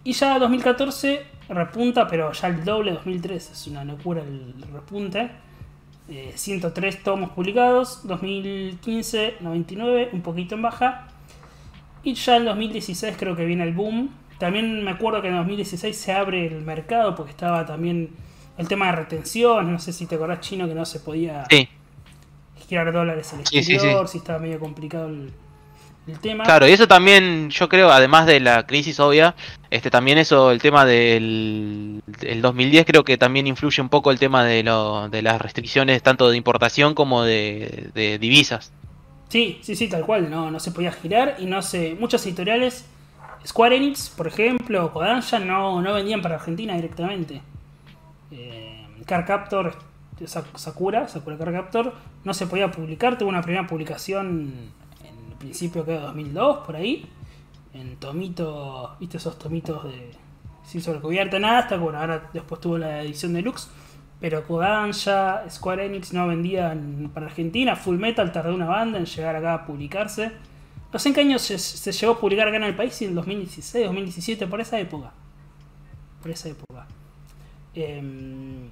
[0.04, 5.30] Y ya 2014 repunta, pero ya el doble de 2013, es una locura el repunte.
[6.10, 11.08] Eh, 103 tomos publicados, 2015 99, un poquito en baja.
[12.02, 14.10] Y ya en 2016 creo que viene el boom.
[14.38, 18.10] También me acuerdo que en 2016 se abre el mercado porque estaba también
[18.56, 19.72] el tema de retención.
[19.72, 21.68] No sé si te acordás chino que no se podía Sí,
[22.68, 24.08] girar dólares al sí, exterior, sí.
[24.08, 25.32] si estaba medio complicado el,
[26.06, 26.44] el tema.
[26.44, 29.34] claro, y eso también, yo creo, además de la crisis obvia,
[29.70, 34.18] este también eso, el tema del el 2010 creo que también influye un poco el
[34.18, 38.72] tema de, lo, de las restricciones tanto de importación como de, de divisas.
[39.28, 40.30] Sí, sí, sí, tal cual.
[40.30, 41.94] No, no se podía girar y no se.
[41.94, 42.86] Muchas editoriales,
[43.46, 47.40] Square Enix, por ejemplo, o Kodansha, no, no vendían para Argentina directamente.
[48.30, 49.74] Eh, Car Captor,
[50.26, 53.16] Sa- Sakura, Sakura Car Captor, no se podía publicar.
[53.16, 54.70] Tuvo una primera publicación
[55.04, 57.06] en el principio que 2002, por ahí.
[57.74, 60.10] En tomito, viste esos tomitos de
[60.64, 63.68] sin sobrecubierta nada, hasta bueno, ahora después tuvo la edición deluxe.
[64.20, 67.76] Pero Kodansha, Square Enix no vendían para Argentina.
[67.76, 70.32] Full Metal tardó una banda en llegar acá a publicarse.
[70.92, 73.04] No sé en qué año se, se llegó a publicar acá en el país, si
[73.04, 75.12] en 2016, 2017, por esa época.
[76.22, 76.86] Por esa época.
[77.74, 78.68] Em,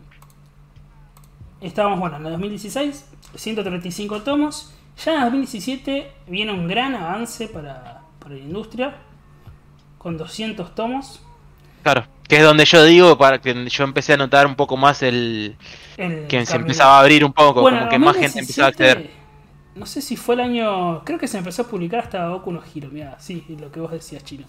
[1.60, 4.72] estábamos, bueno, en el 2016, 135 tomos.
[5.04, 8.96] Ya en el 2017 viene un gran avance para, para la industria,
[9.98, 11.20] con 200 tomos.
[11.82, 15.02] Claro, que es donde yo digo, para que yo empecé a notar un poco más
[15.02, 15.56] el
[15.96, 18.66] El que se empezaba a abrir un poco, Bueno, como que más gente 2017, empezaba
[18.66, 19.25] a acceder.
[19.76, 21.04] No sé si fue el año.
[21.04, 23.92] Creo que se empezó a publicar hasta Goku no Hiro, mira, sí, lo que vos
[23.92, 24.46] decías, chino.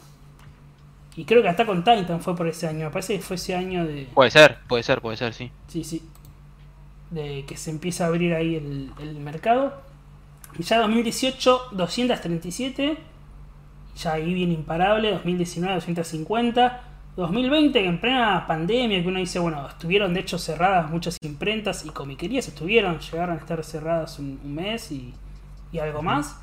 [1.18, 2.86] Y creo que hasta con Titan fue por ese año.
[2.86, 4.08] Me parece que fue ese año de.
[4.14, 5.52] Puede ser, puede ser, puede ser, sí.
[5.68, 6.02] Sí, sí.
[7.10, 9.82] De que se empieza a abrir ahí el, el mercado.
[10.58, 12.98] Y ya 2018, 237.
[13.98, 15.12] Ya ahí viene imparable.
[15.12, 16.84] 2019, 250.
[17.18, 21.84] 2020, que en plena pandemia, que uno dice, bueno, estuvieron de hecho cerradas muchas imprentas
[21.86, 25.14] y comiquerías, estuvieron, llegaron a estar cerradas un, un mes y,
[25.72, 26.38] y algo más.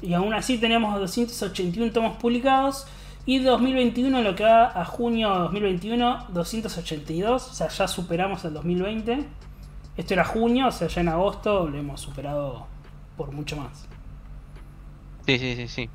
[0.00, 2.86] Y aún así tenemos 281 tomos publicados.
[3.26, 7.50] Y 2021, lo que va a junio 2021, 282.
[7.50, 9.26] O sea, ya superamos el 2020.
[9.96, 12.66] Esto era junio, o sea, ya en agosto lo hemos superado
[13.16, 13.86] por mucho más.
[15.26, 15.90] Sí, sí, sí, sí.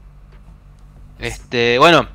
[1.18, 2.08] Este, bueno,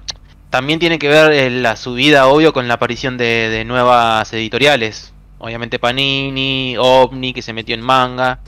[0.50, 5.12] también tiene que ver eh, la subida, obvio, con la aparición de, de nuevas editoriales.
[5.38, 8.40] Obviamente Panini, OVNI, que se metió en manga.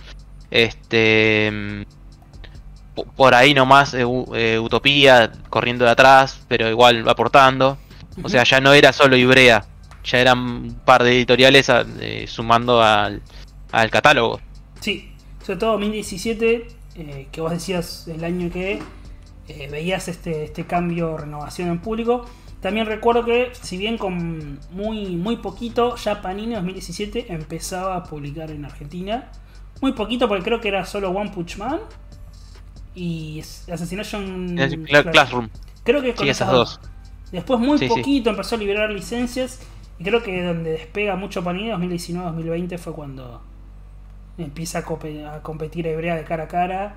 [0.51, 1.51] Este.
[1.51, 1.83] mm,
[2.95, 7.79] po- Por ahí nomás eh, eh, Utopía corriendo de atrás, pero igual aportando.
[8.23, 9.65] O sea, ya no era solo Ibrea,
[10.05, 13.23] ya eran un par de editoriales a- eh, sumando al,
[13.71, 14.39] al catálogo.
[14.81, 15.13] Sí,
[15.47, 18.81] sobre todo 2017, eh, que vos decías el año que
[19.49, 22.25] eh, veías este, este cambio, renovación en público.
[22.61, 28.51] También recuerdo que, si bien con muy, muy poquito, ya Panini 2017 empezaba a publicar
[28.51, 29.31] en Argentina.
[29.81, 31.81] Muy poquito, porque creo que era solo One Punch Man
[32.95, 35.49] y Assassination Cla- Classroom.
[35.85, 36.81] Creo que con Sí, esas dos.
[37.31, 37.89] Después muy Sí, sí.
[37.89, 39.61] poquito empezó a liberar licencias
[39.99, 43.43] Y creo que donde despega mucho Panini 2019-2020 fue cuando
[44.39, 46.97] empieza a, cope- a competir Hebrea de cara a cara.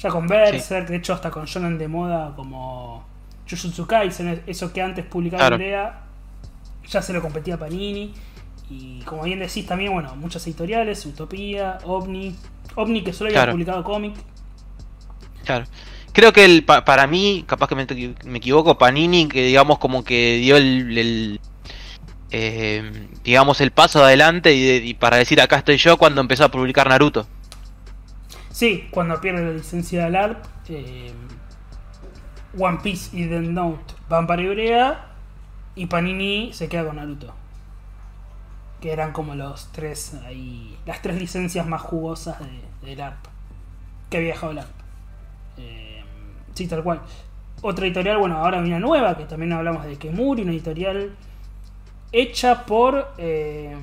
[0.00, 3.04] Ya con Berserk, de hecho hasta con Shonen de moda como
[3.50, 5.56] Jujutsu Kaisen, eso que antes publicaba Claro.
[5.56, 6.00] Hebrea,
[6.88, 8.14] ya se lo competía Panini.
[8.70, 12.36] Y como bien decís también, bueno, muchas editoriales, Utopía, OVNI.
[12.76, 13.52] OVNI que solo había Claro.
[13.52, 14.14] publicado cómic.
[15.44, 15.64] Claro.
[16.12, 17.86] Creo que el, pa- para mí, capaz que me,
[18.24, 21.40] me equivoco, Panini, que digamos como que dio el, el,
[22.30, 26.44] eh, digamos el paso adelante y, de- y para decir acá estoy yo cuando empezó
[26.44, 27.26] a publicar Naruto.
[28.58, 31.12] Sí, cuando pierde la licencia del ARP, eh,
[32.58, 35.06] One Piece y Death Note van para Ibrea
[35.76, 37.32] y Panini se queda con Naruto.
[38.80, 43.28] Que eran como los tres ahí, las tres licencias más jugosas de- del ARP.
[44.10, 44.70] Que había dejado el ARP.
[45.58, 46.02] Eh,
[46.54, 47.00] sí, tal cual.
[47.62, 51.12] Otra editorial, bueno, ahora una nueva, que también hablamos de Kemuri, una editorial
[52.12, 53.76] hecha por eh,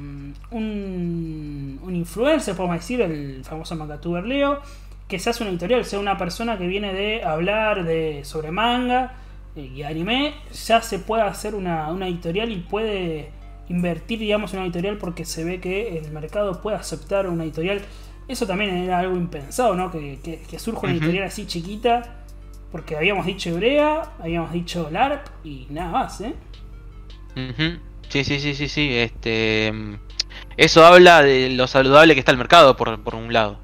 [0.52, 4.60] un, un influencer, podemos decir, el famoso mangatuber Leo,
[5.08, 9.14] que se hace una editorial, sea una persona que viene de hablar de sobre manga
[9.56, 10.34] eh, y anime,
[10.66, 13.32] ya se puede hacer una, una editorial y puede
[13.70, 17.82] invertir, digamos, en una editorial porque se ve que el mercado puede aceptar una editorial.
[18.28, 19.92] Eso también era algo impensado, ¿no?
[19.92, 22.24] Que, que, que surja una editorial así chiquita,
[22.72, 26.34] porque habíamos dicho Hebrea, habíamos dicho LARP y nada más, ¿eh?
[27.36, 27.80] Ujú.
[28.10, 28.96] Sí, sí, sí, sí, sí.
[28.96, 29.74] Este,
[30.58, 33.60] eso habla de lo saludable que está el mercado, por, por un lado.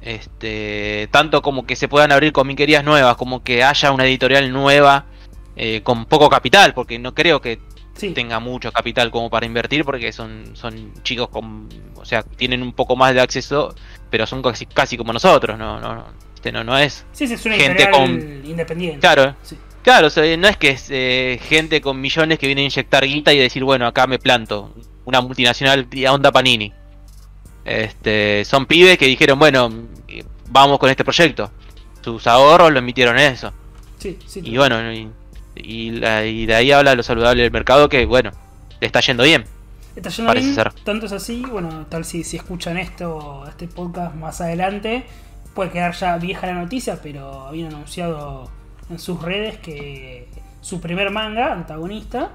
[0.00, 5.06] Este, tanto como que se puedan abrir comiquerías nuevas, como que haya una editorial nueva
[5.54, 7.60] eh, con poco capital, porque no creo que
[7.94, 8.10] Sí.
[8.12, 12.72] tenga mucho capital como para invertir, porque son, son chicos con, o sea, tienen un
[12.72, 13.74] poco más de acceso,
[14.10, 16.04] pero son casi, casi como nosotros, no, no, no,
[16.34, 17.04] este, no, no es.
[17.12, 18.98] Sí, sí, es una gente editorial independiente.
[19.00, 19.58] Claro, Sí.
[19.82, 23.04] Claro, o sea, no es que es eh, gente con millones que viene a inyectar
[23.04, 24.72] guita y decir, bueno, acá me planto.
[25.04, 26.72] Una multinacional a onda Panini.
[27.64, 29.72] Este, son pibes que dijeron, bueno,
[30.08, 31.50] eh, vamos con este proyecto.
[32.00, 33.52] Sus ahorros lo emitieron en eso.
[33.98, 34.40] Sí, sí.
[34.44, 35.08] Y bueno, y,
[35.56, 38.30] y y de ahí habla lo saludable del mercado que, bueno,
[38.80, 39.44] le está yendo bien.
[39.96, 40.72] Está yendo Parece bien, ser.
[40.84, 45.04] tanto es así, bueno, tal si, si escuchan esto, este podcast más adelante,
[45.54, 48.50] puede quedar ya vieja la noticia, pero habían anunciado
[48.92, 50.28] en sus redes que
[50.60, 52.30] su primer manga, antagonista,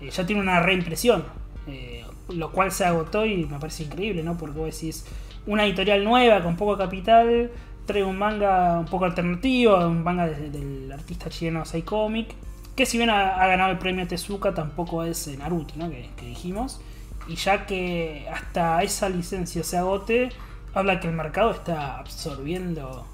[0.00, 1.24] eh, ya tiene una reimpresión,
[1.66, 4.36] eh, lo cual se agotó y me parece increíble, ¿no?
[4.36, 5.06] Porque vos decís,
[5.46, 7.50] una editorial nueva con poco capital,
[7.86, 12.34] trae un manga un poco alternativo, un manga de- del artista chileno Sai Comic,
[12.76, 15.90] que si bien ha, ha ganado el premio Tezuka, tampoco es eh, Naruto, ¿no?
[15.90, 16.80] Que, que dijimos.
[17.28, 20.30] Y ya que hasta esa licencia se agote,
[20.74, 23.06] habla que el mercado está absorbiendo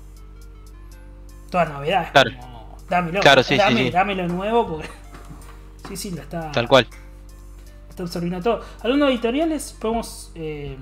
[1.50, 2.10] toda novedad.
[2.12, 2.30] Claro.
[2.40, 2.57] como,
[2.88, 3.90] dámelo, Claro, sí, dame- sí.
[3.90, 4.88] dámelo nuevo porque...
[5.88, 6.86] Sí, sí, lo está, Tal cual.
[7.88, 8.60] está absorbiendo todo.
[8.82, 10.76] Hablando de editoriales, podemos eh,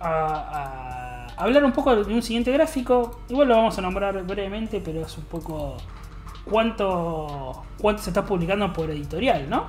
[0.00, 3.20] a- a hablar un poco de un siguiente gráfico.
[3.28, 5.76] Igual lo vamos a nombrar brevemente, pero es un poco
[6.44, 9.64] cuánto, cuánto se está publicando por editorial, ¿no?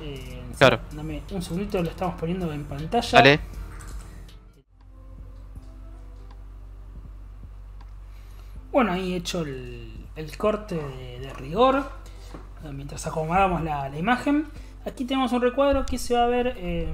[0.00, 0.80] Eh, Claro.
[0.92, 3.18] Dame un segundito, lo estamos poniendo en pantalla.
[3.18, 3.40] Dale.
[8.72, 11.90] Bueno, ahí he hecho el, corte de, rigor.
[12.64, 14.46] eh, Mientras acomodamos la, la imagen.
[14.86, 16.88] Aquí tenemos un recuadro que se va a ver eh,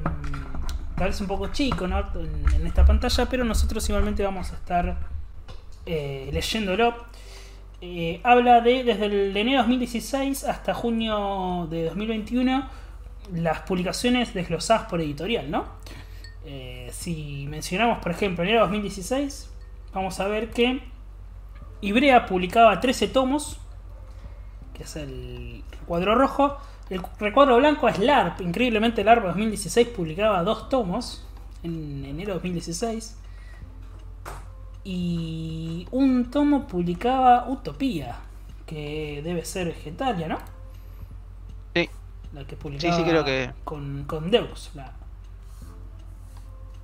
[0.96, 1.98] tal vez un poco chico ¿no?
[2.16, 4.96] en, esta pantalla, pero nosotros igualmente vamos a estar
[5.84, 6.94] eh, leyéndolo.
[7.80, 12.68] Eh, habla de desde el enero de 2016 hasta junio de 2021
[13.34, 15.64] las publicaciones desglosadas por editorial, ¿no?
[16.92, 19.50] Si mencionamos, por ejemplo, enero de 2016,
[19.92, 20.80] vamos a ver que
[21.86, 23.58] Ibrea publicaba 13 tomos,
[24.74, 26.56] que es el recuadro rojo.
[26.90, 28.40] El recuadro blanco es LARP.
[28.40, 31.24] Increíblemente, LARP 2016 publicaba dos tomos
[31.62, 33.16] en enero de 2016.
[34.84, 38.16] Y un tomo publicaba Utopía,
[38.66, 40.38] que debe ser Getalia, ¿no?
[41.74, 41.88] Sí.
[42.32, 44.70] La que publicaba sí, creo que- con, con Deus.
[44.74, 44.92] La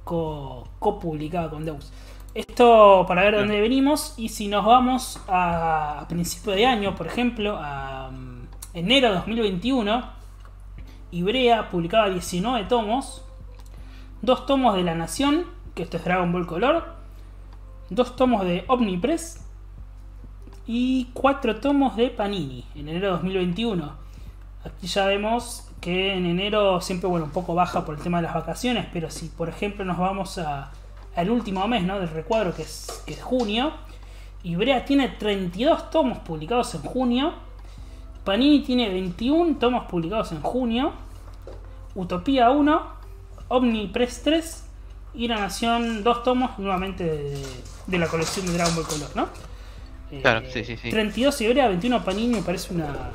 [0.05, 1.93] co- co-publicada con Deus.
[2.35, 7.07] Esto para ver dónde venimos y si nos vamos a, a principio de año, por
[7.07, 10.03] ejemplo, a mm, enero de 2021,
[11.11, 13.23] Ibrea publicaba 19 tomos,
[14.23, 16.95] dos tomos de La Nación, que esto es Dragon Ball Color,
[17.91, 19.45] dos tomos de Omnipress
[20.67, 23.93] y cuatro tomos de Panini en enero de 2021.
[24.65, 28.23] Aquí ya vemos que en enero siempre, bueno, un poco baja por el tema de
[28.23, 30.73] las vacaciones, pero si por ejemplo nos vamos a,
[31.17, 31.99] al último mes ¿no?
[31.99, 33.73] del recuadro, que es, que es junio,
[34.45, 37.35] Ibrea tiene 32 tomos publicados en junio,
[38.25, 40.93] Panini tiene 21 tomos publicados en junio,
[41.95, 42.83] Utopía 1,
[43.49, 44.65] Omnipress 3
[45.15, 47.43] y La Nación, dos tomos nuevamente de,
[47.87, 49.29] de la colección de Dragon Ball Color, ¿no?
[50.23, 50.91] Claro, Eh, sí, sí, sí.
[50.91, 53.11] 32 Ibrea, 21 Panini me parece una,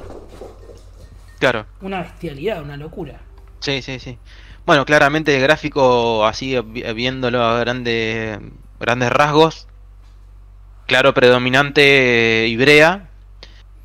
[1.40, 3.20] Claro, una bestialidad, una locura.
[3.60, 4.18] sí, sí, sí.
[4.68, 8.38] Bueno, claramente el gráfico, así vi- viéndolo a grandes,
[8.80, 9.66] grandes rasgos,
[10.86, 13.10] claro, predominante eh, Ibrea,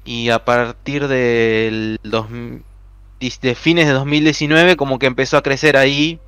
[0.04, 2.26] y a partir del dos,
[3.20, 6.18] de fines de 2019 como que empezó a crecer ahí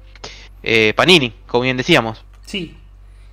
[0.62, 2.24] eh, Panini, como bien decíamos.
[2.46, 2.76] Sí.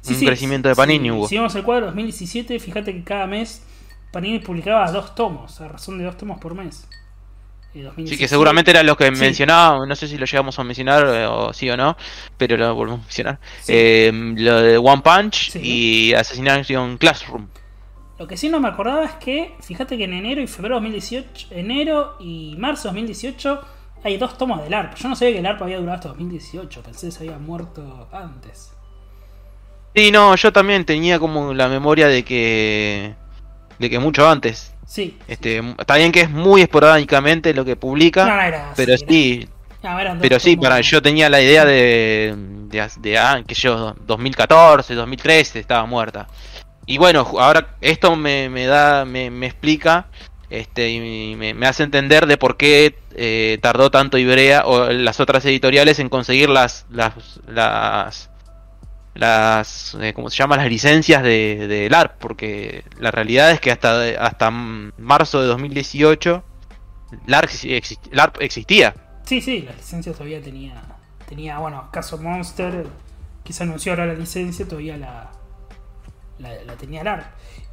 [0.09, 1.27] Un crecimiento de Panini hubo.
[1.27, 3.63] Si vemos el cuadro 2017, fíjate que cada mes
[4.11, 6.87] Panini publicaba dos tomos, a razón de dos tomos por mes.
[7.73, 8.17] Sí, 2017.
[8.23, 9.21] que seguramente eran los que Sí.
[9.21, 11.95] mencionábamos, no sé si lo llegamos a mencionar eh, o sí o no,
[12.37, 13.39] pero lo volvemos a mencionar.
[13.61, 13.71] Sí.
[13.75, 15.59] Eh, lo de One Punch Sí.
[15.63, 17.47] y Assassination Classroom.
[18.19, 21.47] Lo que sí no me acordaba es que, fíjate que en enero y febrero 2018,
[21.51, 23.61] enero y marzo 2018
[24.03, 24.95] hay dos tomos del ARP.
[24.95, 28.09] Yo no sabía que el ARP había durado hasta 2018, pensé que se había muerto
[28.11, 28.73] antes.
[29.95, 33.15] Sí, no, yo también tenía como la memoria de que
[33.79, 34.70] de que mucho antes.
[34.91, 35.17] Sí.
[35.25, 39.47] Este, está bien que es muy esporádicamente lo que publica, No, no era pero sí,
[39.81, 42.35] no, pero sí, para yo tenía la idea de
[42.67, 46.27] de, de, ah, que yo 2014, 2013 estaba muerta.
[46.85, 50.07] Y bueno, ahora esto me, me da me, me explica
[50.49, 55.21] este y me, me hace entender de por qué eh, tardó tanto Ibrea o las
[55.21, 57.13] otras editoriales en conseguir las las
[57.47, 58.29] las
[59.13, 60.57] las eh, ¿cómo se llama?
[60.57, 61.89] las licencias de, de
[62.19, 66.43] porque la realidad es que hasta hasta marzo de 2018
[67.27, 68.95] LARP, exi- LARP existía
[69.25, 70.81] Sí, sí, la licencia todavía tenía.
[71.27, 72.85] Tenía, bueno, caso Monster,
[73.43, 75.31] que se anunció ahora la licencia, todavía la,
[76.39, 77.25] la, la tenía LARP.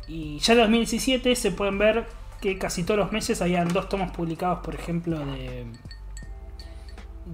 [0.06, 2.06] Y ya en 2017 se pueden ver
[2.40, 5.66] que casi todos los meses habían dos tomos publicados, por ejemplo, de.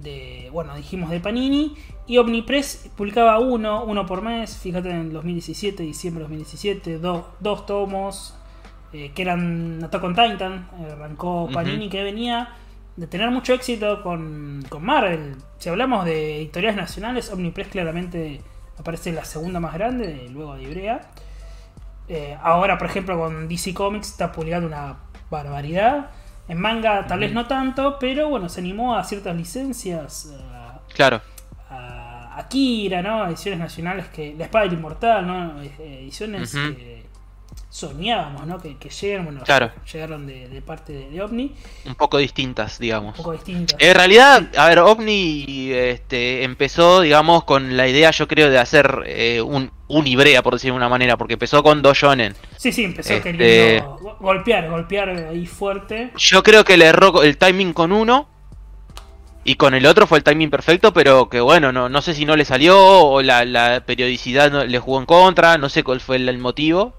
[0.01, 1.75] De bueno, dijimos de Panini.
[2.07, 4.57] Y Omnipress publicaba uno, uno por mes.
[4.57, 8.35] Fíjate en el 2017, diciembre de 2017, dos, dos tomos.
[8.93, 10.69] eh, que eran Attack on Titan.
[10.79, 12.49] eh, arrancó Panini, que venía
[12.95, 15.35] de tener mucho éxito con, con Marvel.
[15.57, 18.41] Si hablamos de editoriales nacionales, Omnipress claramente
[18.77, 21.01] me parece la segunda más grande, luego de Ibrea.
[22.07, 24.97] Eh, ahora, por ejemplo, con DC Comics está publicando una
[25.29, 26.11] barbaridad.
[26.47, 30.31] En manga tal vez no tanto, pero bueno, se animó a ciertas licencias.
[30.53, 31.21] a- claro
[31.69, 33.25] a Akira, ¿no?
[33.27, 34.35] Ediciones nacionales que.
[34.37, 35.61] La Espada del Inmortal, ¿no?
[35.61, 36.75] Eh, Ediciones Ujú.
[36.75, 37.05] que
[37.75, 38.61] soñábamos, ¿no?
[38.61, 39.69] Que, que lleguen, bueno, Claro.
[39.91, 41.53] llegaron de, de parte de, de OVNI,
[41.85, 43.77] un poco distintas un digamos poco distintas.
[43.81, 49.03] En realidad, a ver, OVNI este, empezó, digamos, con la idea, yo creo, de hacer
[49.07, 52.33] eh, un, un Ibrea, por decirlo de una manera, porque empezó con dos shonen.
[52.55, 56.11] Sí, sí, empezó Este- queriendo go- golpear, golpear ahí fuerte.
[56.15, 58.29] Yo creo que le erró el timing con uno,
[59.43, 62.25] y con el otro fue el timing perfecto, pero que bueno, no, no sé si
[62.25, 65.99] no le salió, o la, la periodicidad no- le jugó en contra, no sé cuál
[65.99, 66.93] fue el, el motivo.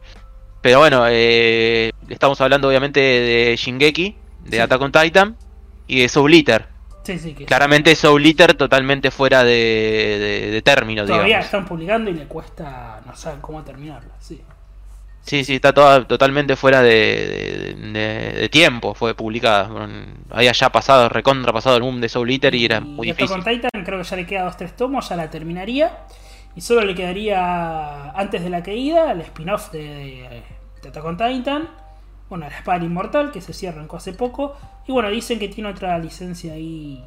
[0.66, 4.58] Pero bueno, eh, estamos hablando obviamente de Shingeki, de Sí.
[4.58, 5.36] Attack on Titan,
[5.86, 6.66] y de Soul Eater.
[7.04, 11.44] Sí, sí, que Claramente Soul Eater totalmente fuera de, de, de término, todavía digamos.
[11.44, 14.10] están publicando y le cuesta, no saben cómo terminarlo.
[14.18, 14.40] Sí.
[15.22, 19.68] Sí, sí, está toda, totalmente fuera de, de- de- de tiempo, fue publicada.
[19.68, 23.10] Con- Había ya pasado, recontra pasado el boom de Soul Eater y era muy y
[23.12, 23.38] Attack difícil.
[23.40, 25.96] on Titan creo que ya le queda dos tres tomos, ya la terminaría.
[26.56, 30.42] Y solo le quedaría antes de la caída el spin-off de,
[30.86, 31.68] de, de Attack on Titan.
[32.28, 34.56] Bueno, la espada inmortal que se cierra arrancó hace poco.
[34.86, 37.04] Y bueno, dicen que tiene otra licencia ahí.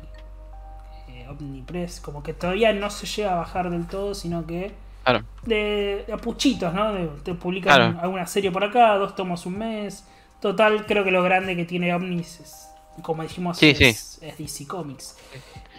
[1.10, 4.72] eh, Omnipress, como que todavía no se llega a bajar del todo, sino que
[5.04, 6.94] Claro, de, de a puchitos, ¿no?
[6.94, 8.00] De- te publican Claro.
[8.02, 10.06] alguna serie por acá, dos tomos un mes.
[10.42, 12.70] Total, creo que lo grande que tiene Omnis es,
[13.02, 15.18] como dijimos, Sí, es, es DC Comics.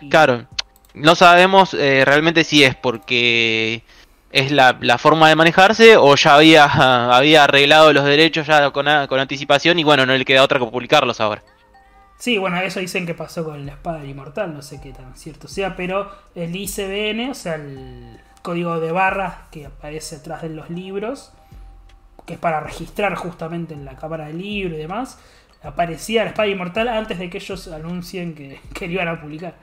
[0.01, 0.47] Y- claro.
[0.93, 3.85] No sabemos eh, realmente si es porque
[4.31, 6.65] es la, la forma de manejarse o ya había,
[7.17, 10.67] había arreglado los derechos ya con, con anticipación y bueno, no le queda otra que
[10.67, 11.43] publicarlos ahora.
[12.19, 15.17] Sí, bueno, eso dicen que pasó con la espada del inmortal, no sé qué tan
[15.17, 20.51] cierto sea, pero el ICBN, o sea, el código de barras que aparece atrás de
[20.51, 21.33] los libros,
[22.27, 25.19] que es para registrar justamente en la cámara del libro y demás,
[25.63, 29.55] aparecía la espada inmortal antes de que ellos anuncien que, que lo iban a publicar.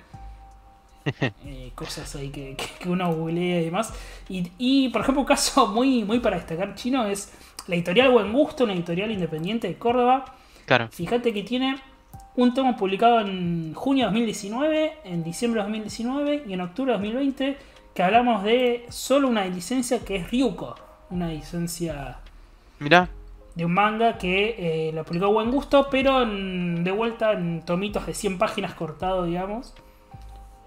[1.46, 3.94] Eh, cosas ahí que, que- que uno googlea y demás.
[4.30, 7.34] Y, y, por ejemplo, un caso muy, muy para destacar chino es
[7.68, 10.34] la editorial Buen Gusto, una editorial independiente de Córdoba,
[10.66, 10.90] Claro.
[10.92, 11.78] Fíjate que tiene
[12.36, 16.98] un tomo publicado en junio de 2019, en diciembre de 2019 y en octubre de
[16.98, 17.58] 2020,
[17.96, 20.76] que hablamos de solo una licencia que es Ryuko,
[21.10, 22.18] una licencia
[22.80, 23.08] Mira,
[23.56, 28.06] de un manga que eh, lo publicó Buen Gusto, pero en- de vuelta en tomitos
[28.06, 29.74] de 100 páginas cortado, digamos.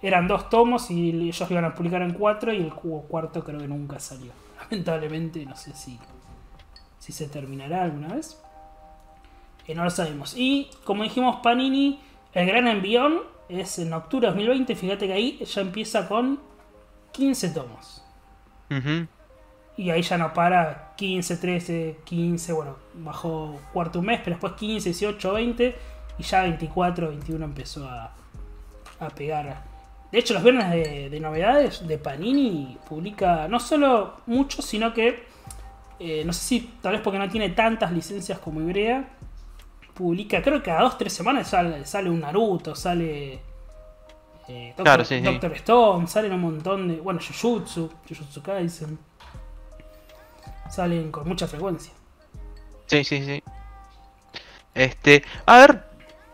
[0.02, 3.68] Eran dos tomos y ellos iban a publicar en cuatro y el cuarto creo que
[3.68, 4.32] nunca salió.
[4.60, 5.98] Lamentablemente, no sé si,
[6.98, 8.40] si se terminará alguna vez.
[9.66, 10.34] Eh, no lo sabemos.
[10.36, 12.00] Y como dijimos, Panini,
[12.32, 14.74] el gran envión es en octubre de 2020.
[14.74, 16.40] Fíjate que ahí ya empieza con
[17.12, 18.04] 15 tomos.
[18.70, 19.06] Ujú.
[19.76, 24.52] Y ahí ya no para 15, 13, 15, bueno, bajó cuarto un mes, pero después
[24.54, 25.76] 15, 18, 20
[26.18, 28.12] y ya 24, 21 empezó a,
[28.98, 29.69] a pegar.
[30.12, 35.24] De hecho, los viernes de, de novedades de Panini publica no solo mucho, sino que,
[36.00, 39.08] eh, no sé si tal vez porque no tiene tantas licencias como Ibrea,
[39.94, 43.34] publica, creo que cada 2-3 semanas sale, sale un Naruto, sale...
[44.48, 45.24] eh, Doctor, Claro, sí, sí.
[45.24, 47.00] Doctor Stone, salen un montón de...
[47.00, 48.98] Bueno, Jujutsu, Jujutsu Kaisen.
[50.70, 51.92] Salen con mucha frecuencia.
[52.86, 53.42] Sí, sí, sí.
[54.74, 55.84] Este, a ver,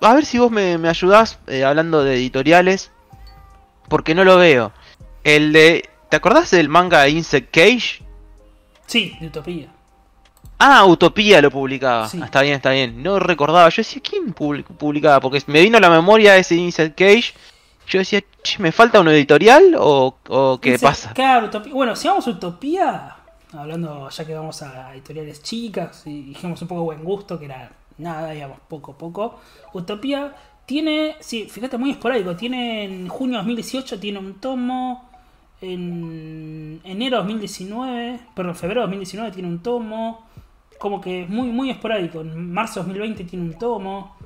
[0.01, 2.93] a ver si vos me, me ayudás eh, hablando de editoriales,
[3.89, 4.73] porque no lo veo.
[5.25, 8.03] El de, ¿te acordás del manga Insect Cage?
[8.87, 9.69] Sí, de Utopía.
[10.59, 12.09] Ah, Utopía lo publicaba.
[12.09, 12.19] Sí.
[12.23, 13.03] Ah, está bien, está bien.
[13.03, 13.69] No recordaba.
[13.69, 15.21] Yo decía, ¿quién publi- publicaba?
[15.21, 17.35] Porque me vino a la memoria ese Insect Cage.
[17.89, 21.13] Yo decía, "Che, ¿me falta un editorial o, o qué pasa?
[21.13, 23.17] claro, Utopía- Bueno, si vamos a Utopía,
[23.53, 27.71] hablando ya que vamos a editoriales chicas y dijimos un poco buen gusto, que era
[27.99, 29.39] nada, digamos, poco a poco.
[29.73, 30.35] Utopía
[30.67, 32.37] tiene, sí, fíjate, muy esporádico.
[32.37, 35.09] Tiene en junio de 2018, tiene un tomo.
[35.61, 40.27] En enero de 2019, perdón, febrero de 2019 tiene un tomo.
[40.79, 42.21] Como que es muy, muy esporádico.
[42.21, 44.17] En marzo de 2020 tiene un tomo.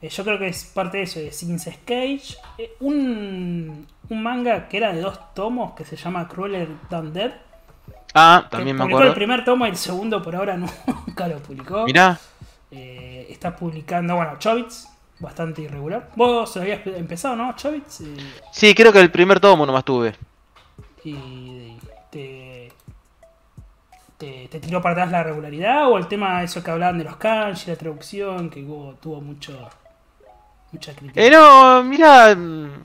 [0.00, 2.36] Eh, yo creo que es parte de eso, de Since Cage.
[2.58, 7.32] Eh, un, un manga que era de dos tomos que se llama Crueler Than Dead.
[8.14, 9.08] Ah, también me publicó acuerdo.
[9.08, 10.56] el primer tomo y el segundo por ahora
[11.06, 11.84] nunca lo publicó.
[11.84, 12.18] Mirá,
[12.70, 14.88] Eh, está publicando, bueno, Chobits,
[15.18, 16.10] bastante irregular.
[16.16, 17.54] Vos habías empezado, ¿no?
[17.56, 18.00] Chobits.
[18.02, 18.16] Eh,
[18.52, 20.14] sí, creo que el primer tomo nomás tuve.
[21.04, 21.76] y
[22.10, 22.72] te,
[24.18, 27.16] te, te tiró para atrás la regularidad o el tema eso que hablaban de los
[27.16, 29.68] kanji, la traducción, que hubo- tuvo mucho
[30.72, 31.20] mucha crítica.
[31.20, 32.82] Eh, no, mira, mm,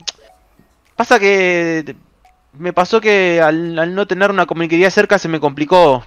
[0.96, 1.96] pasa que
[2.54, 6.04] me pasó que al, al no tener una comiquería cerca se me complicó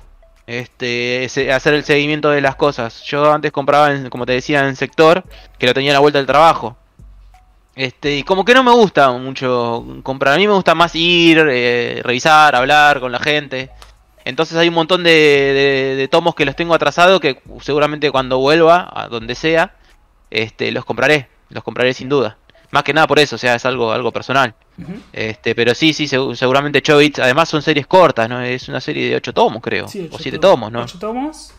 [0.48, 3.02] este hacer el seguimiento de las cosas.
[3.04, 5.24] Yo antes compraba, en- como te decía, en sector,
[5.58, 6.78] que lo tenía a la vuelta del trabajo.
[7.76, 10.36] Este, y como que no me gusta mucho comprar.
[10.36, 13.70] A mí me gusta más ir, eh, revisar, hablar con la gente.
[14.24, 18.40] Entonces hay un montón de, de- de tomos que los tengo atrasados que seguramente cuando
[18.40, 19.76] vuelva, a donde sea,
[20.32, 21.28] este, los compraré.
[21.50, 22.38] Los compraré sin duda.
[22.76, 24.54] Más que nada por eso, o sea, es algo, algo personal.
[25.14, 28.42] Este, pero sí, sí, segu- seguramente Chobits, además son series cortas, ¿no?
[28.42, 29.88] Es una serie de 8 tomos, creo.
[29.88, 30.82] Sí, o ocho 7 tomos, ¿no?
[30.82, 31.54] Ocho tomos.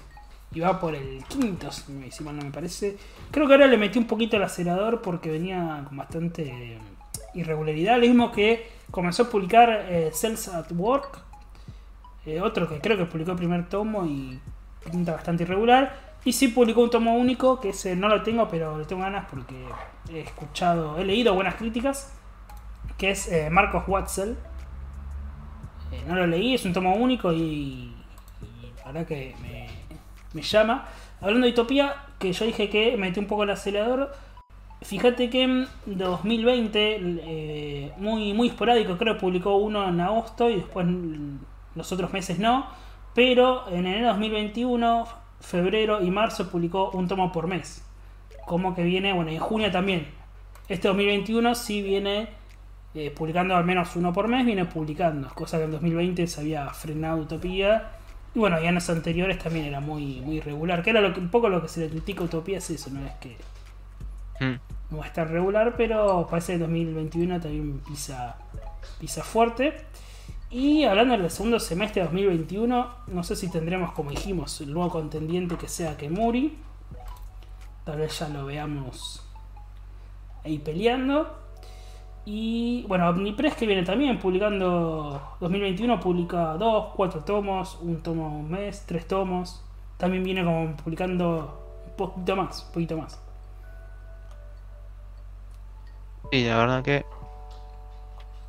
[0.53, 2.99] Y va por el quinto, si mal no me parece.
[3.31, 6.79] Creo que ahora le metí un poquito el acelerador porque venía con bastante
[7.35, 7.95] irregularidad.
[7.97, 11.19] Lo mismo que comenzó a publicar eh, Cells at Work.
[12.27, 14.39] eh, otro que creo que publicó el primer tomo y
[14.91, 15.99] pinta bastante irregular.
[16.27, 19.25] Y sí publicó un tomo único, que ese no lo tengo, pero le tengo ganas
[19.31, 19.55] porque
[20.13, 22.13] he escuchado, he leído buenas críticas.
[22.99, 24.37] Que es eh, Marcos Watzel.
[25.93, 27.93] Eh, no lo leí, es un tomo único y,
[28.43, 29.35] y la que
[30.33, 30.87] me, llama.
[31.21, 34.15] Hablando de Utopía, que yo dije que metí un poco el acelerador.
[34.83, 40.57] Fíjate que en 2020, eh, muy, muy esporádico, creo que publicó uno en agosto y
[40.57, 40.87] después
[41.75, 42.67] los otros meses no.
[43.15, 45.07] Pero en enero de 2021,
[45.41, 47.86] febrero y marzo publicó un tomo por mes.
[48.47, 50.07] Como que viene, bueno, en junio también.
[50.69, 52.29] Este 2021 sí viene
[52.95, 56.71] eh, publicando al menos uno por mes, viene publicando, cosa que en 2020 se había
[56.71, 57.91] frenado Utopía.
[58.35, 61.31] Y bueno, y años anteriores también era muy, muy irregular, que era lo que, un
[61.31, 63.37] poco lo que se le critica a Utopía, es eso, no es que
[64.41, 64.59] Mm.
[64.91, 68.37] no va a estar regular, pero parece que 2021 también pisa,
[69.01, 69.75] pisa fuerte.
[70.51, 74.91] Y hablando del segundo semestre de 2021, no sé si tendremos, como dijimos, el nuevo
[74.91, 76.57] contendiente que sea Kemuri.
[77.87, 79.25] Tal vez ya lo veamos
[80.45, 81.39] ahí peleando.
[82.25, 88.51] Y bueno, Omnipress que viene también publicando 2021, publica 2, 4 tomos, un tomo un
[88.51, 89.63] mes, 3 tomos.
[89.99, 93.21] También viene como publicando un poquito más, un poquito más.
[96.33, 97.07] Sí, la verdad que.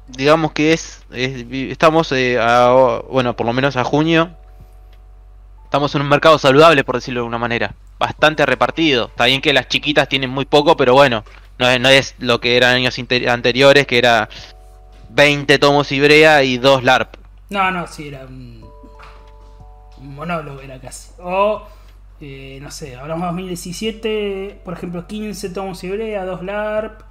[0.07, 1.05] Digamos que es.
[1.11, 2.39] estamos eh,
[3.11, 4.31] Bueno, por lo menos a junio.
[5.67, 7.75] Estamos en un mercado saludable, por decirlo de alguna manera.
[7.99, 9.07] Bastante repartido.
[9.07, 11.25] Está bien que las chiquitas tienen muy poco, pero bueno.
[11.59, 12.97] No es, no es lo que eran años
[13.27, 14.29] anteriores, que era
[15.09, 17.15] 20 tomos Ibrea y 2 LARP.
[17.49, 18.63] No, no, sí, era un,
[19.99, 21.09] monólogo, era casi.
[21.19, 21.67] O,
[22.21, 27.01] eh, no sé, hablamos de 2017, por ejemplo, 15 tomos Ibrea, 2 LARP,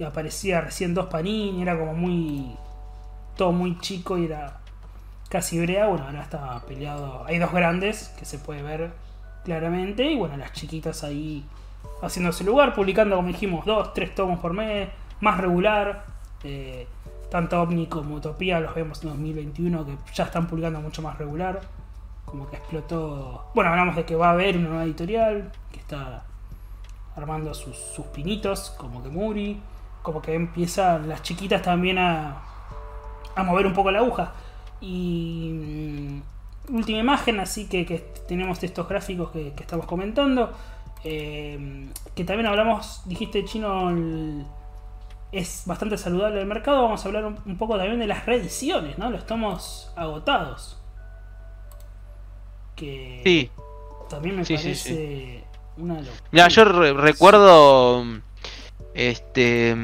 [0.00, 2.56] y aparecía recién dos panini, era como muy.
[3.36, 4.61] todo muy chico y era
[5.32, 5.86] casi brea.
[5.86, 7.24] Bueno, ahora está peleado.
[7.26, 8.92] Hay dos grandes que se puede ver
[9.44, 11.42] claramente, y bueno, las chiquitas ahí
[12.02, 16.04] haciéndose lugar, publicando, como dijimos, dos, tres tomos por mes, más regular.
[16.44, 16.86] Eh,
[17.30, 21.60] tanto OVNI como Utopía los vemos en 2021 que ya están publicando mucho más regular.
[22.26, 23.46] Como que explotó.
[23.54, 26.24] Bueno, hablamos de que va a haber una nueva editorial que está
[27.16, 29.62] armando sus, sus pinitos, como que Muri.
[30.02, 32.42] Como que empiezan las chiquitas también a
[33.36, 34.32] mover un poco la aguja.
[34.82, 35.50] Y
[36.68, 40.52] mm, última imagen, así que, que tenemos estos gráficos que, que estamos comentando.
[41.04, 44.44] Eh, que también hablamos, dijiste chino, el-
[45.32, 46.82] es bastante saludable el mercado.
[46.82, 49.08] Vamos a hablar un, un poco también de las reediciones, ¿no?
[49.08, 50.78] Los tomos agotados.
[52.76, 53.50] Que Sí.
[54.08, 55.44] también me Sí, sí, parece
[55.76, 56.16] una locura.
[56.32, 58.04] Mira, yo re- recuerdo.
[58.94, 59.76] Este.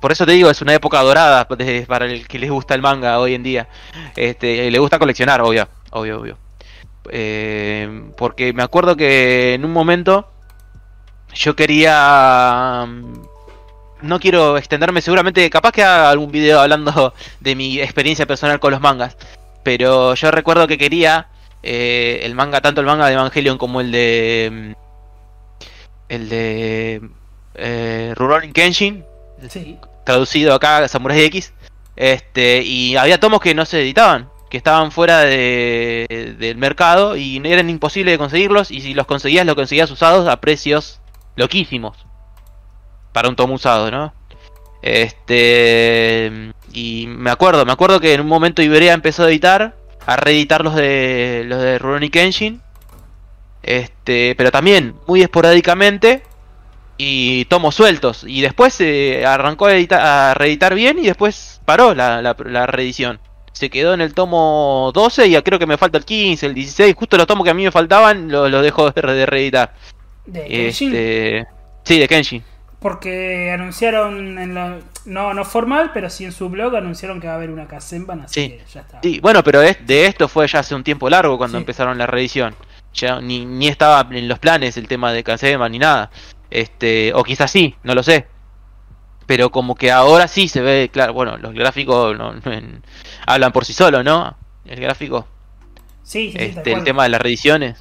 [0.00, 3.18] Por eso te digo, es una época dorada para el que les gusta el manga
[3.18, 3.68] hoy en día.
[4.16, 6.38] Este, y le gusta coleccionar, obvio, obvio, obvio.
[7.10, 10.30] Eh, porque me acuerdo que en un momento
[11.34, 12.84] yo quería.
[12.88, 13.12] mm,
[14.02, 18.70] No quiero extenderme, seguramente, capaz que haga algún video hablando de mi experiencia personal con
[18.72, 19.16] los mangas.
[19.62, 21.28] Pero yo recuerdo que quería
[21.62, 24.50] eh, el manga, tanto el manga de Evangelion como el de.
[24.52, 24.72] mm,
[26.08, 27.00] El de.
[27.54, 29.04] Eh, Rurouni Kenshin,
[29.48, 31.52] Sí, traducido acá Samurai X.
[31.96, 37.40] Este, y había tomos que no se editaban, que estaban fuera de, del mercado y
[37.44, 38.70] eran imposibles de conseguirlos.
[38.70, 41.00] Y si los conseguías, los conseguías usados a precios
[41.36, 41.96] loquísimos
[43.12, 44.12] para un tomo usado, ¿no?
[44.82, 49.76] Este, y me acuerdo, me acuerdo que en un momento Iberia empezó a editar,
[50.06, 52.62] a reeditar los de los de Rurouni Kenshin.
[53.62, 56.22] Este, pero también muy esporádicamente
[57.02, 58.24] y tomos sueltos.
[58.26, 62.66] Y después se arrancó a, edita- a reeditar bien y después paró la, la- la
[62.66, 63.20] reedición.
[63.52, 66.94] Se quedó en el tomo 12 y creo que me falta el 15, el 16.
[66.94, 69.74] Justo los tomos que a mí me faltaban los los dejo de, de reeditar.
[70.26, 70.88] de Kenshin.
[70.88, 71.46] Este,
[71.84, 72.44] sí, de Kenshin.
[72.80, 74.78] Porque anunciaron en la.
[75.04, 78.20] No, no formal, pero sí en su blog anunciaron que va a haber una Kazenban,
[78.22, 78.48] así Sí.
[78.50, 79.00] que ya está.
[79.02, 81.62] Sí, bueno, pero es- de esto fue ya hace un tiempo largo cuando Sí.
[81.62, 82.54] empezaron la reedición.
[82.94, 86.10] Ya ni, ni estaba en los planes el tema de Cancema ni nada.
[86.50, 88.26] Este, o quizás sí, no lo sé.
[89.26, 92.82] Pero como que ahora sí se ve, claro, bueno, los gráficos no- no en-
[93.26, 94.36] hablan por sí solos, ¿no?
[94.64, 95.26] El gráfico,
[96.02, 97.78] Sí, sí, sí, tal este, el tema de las reediciones.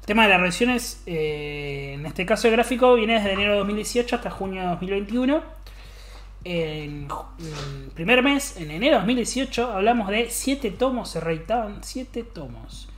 [0.00, 3.58] El tema de las revisiones, eh, en este caso el gráfico, viene desde enero de
[3.58, 5.42] 2018 hasta junio de 2021.
[6.44, 7.06] En,
[7.38, 12.88] en primer mes, en enero de 2018, hablamos de 7 tomos, se reeditaban 7 tomos.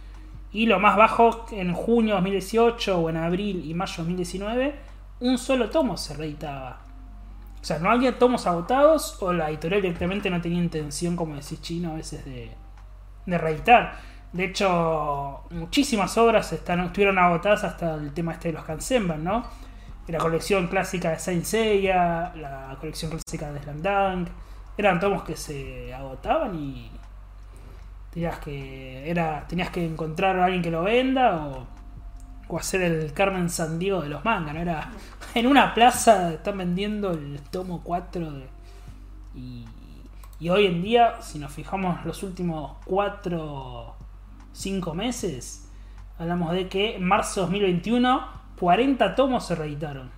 [0.52, 4.74] Y lo más bajo, en junio de 2018 o en abril y mayo de 2019,
[5.24, 6.80] un solo tomo se reeditaba.
[7.60, 11.62] O sea, no había tomos agotados o la editorial directamente no tenía intención, como decís
[11.62, 12.50] chino, a veces de,
[13.24, 13.96] de reeditar.
[14.34, 19.46] De hecho, muchísimas obras están, estuvieron agotadas hasta el tema este de los Kansenban, ¿no?
[20.08, 24.28] La colección clásica de Saint Seiya, la colección clásica de Slam Dunk,
[24.76, 26.90] eran tomos que se agotaban y
[28.10, 31.66] tenías que era tenías que encontrar a alguien que lo venda o,
[32.48, 34.60] o hacer el Carmen Sandiego de los mangas, ¿no?
[34.60, 34.90] Era
[35.34, 38.46] en una plaza están vendiendo el tomo 4 de,
[39.34, 39.64] y,
[40.40, 43.94] y hoy en día, si nos fijamos los últimos 4
[44.52, 45.68] 5 meses,
[46.18, 48.26] hablamos de que en marzo de 2021
[48.58, 50.10] 40 tomos se reeditaron.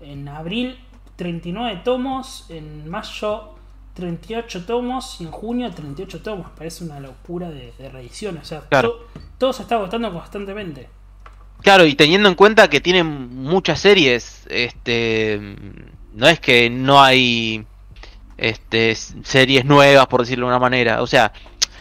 [0.00, 0.78] En abril
[1.16, 3.54] 39 tomos, en mayo
[3.94, 6.46] 38 tomos y en junio 38 tomos.
[6.56, 8.42] Parece una locura de, de reediciones.
[8.42, 8.90] O sea, Claro.
[8.92, 9.06] to-
[9.38, 10.88] todo se está agotando constantemente.
[11.62, 15.38] Claro, y teniendo en cuenta que tienen muchas series, este,
[16.14, 17.64] no es que no hay,
[18.36, 21.02] este, series nuevas por decirlo de una manera.
[21.02, 21.32] O sea,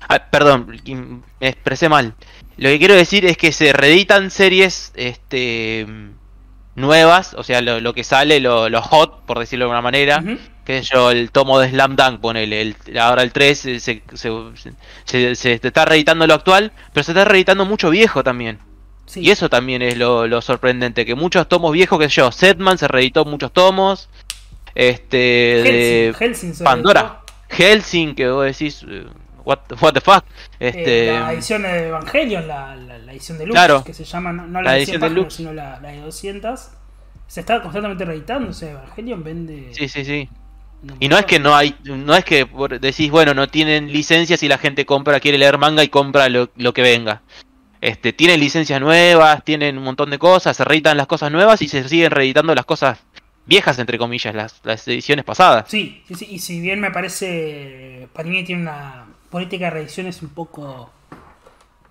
[0.09, 0.81] ah, perdón,
[1.39, 2.15] me expresé mal.
[2.57, 5.85] Lo que quiero decir es que se reeditan series, este,
[6.75, 10.19] nuevas, o sea, lo, lo que sale, lo, lo hot, por decirlo de alguna manera.
[10.65, 14.01] Que yo, el tomo de Slam Dunk, ponele, el, ahora el 3 se, se,
[15.05, 18.59] se- se está reeditando lo actual, pero se está reeditando mucho viejo también.
[19.07, 19.21] Sí.
[19.21, 22.77] Y eso también es lo, lo sorprendente, que muchos tomos viejos, que sé yo, Setman
[22.77, 24.09] se reeditó muchos tomos,
[24.75, 29.05] este, de Helsing, Helsing se Pandora, Helsing, que vos decís, eh,
[29.43, 30.23] what, what the fuck,
[30.59, 30.77] reeditó.
[30.77, 33.83] este, Eh, la edición de Evangelion, la, la- la edición de Lux, Claro.
[33.83, 35.33] que se llama, no, no la, La de edición 100 de páginas, Lux.
[35.35, 36.69] sino la, de 200.
[37.27, 39.69] Se está constantemente reeditando, o sea, Evangelion vende...
[39.73, 40.29] sí, sí, sí.
[40.99, 42.45] Y no es que no hay, no es que
[42.79, 46.49] decís, bueno, no tienen licencias y la gente compra, quiere leer manga y compra lo,
[46.55, 47.21] lo que venga.
[47.81, 51.67] Este, tienen licencias nuevas, tienen un montón de cosas, se reeditan las cosas nuevas y
[51.67, 52.99] se siguen reeditando las cosas
[53.45, 55.65] viejas, entre comillas, las, ediciones pasadas.
[55.69, 60.29] Sí, sí, sí, y si bien me parece Panini tiene una política de reediciones un
[60.29, 60.91] poco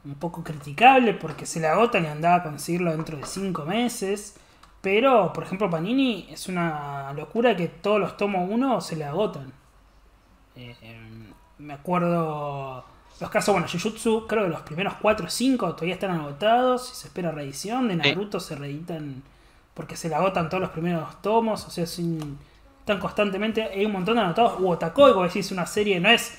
[0.04, 4.36] un poco criticable porque se le agotan y andaba a conseguirlo dentro de 5 meses.
[4.80, 9.52] Pero, por ejemplo, Panini es una locura que todos los tomos 1 se le agotan.
[10.54, 12.84] Eh, em, me acuerdo
[13.20, 16.96] los casos, bueno, Jujutsu, creo que los primeros 4 o 5 todavía están agotados y
[16.96, 17.88] se espera reedición.
[17.88, 19.22] De Naruto se reeditan
[19.72, 22.38] porque se le agotan todos los primeros tomos, o sea, sin,
[22.80, 23.62] están constantemente.
[23.62, 24.60] Hay un montón de anotados.
[24.60, 26.38] U Otakoi, como decís, una serie, no es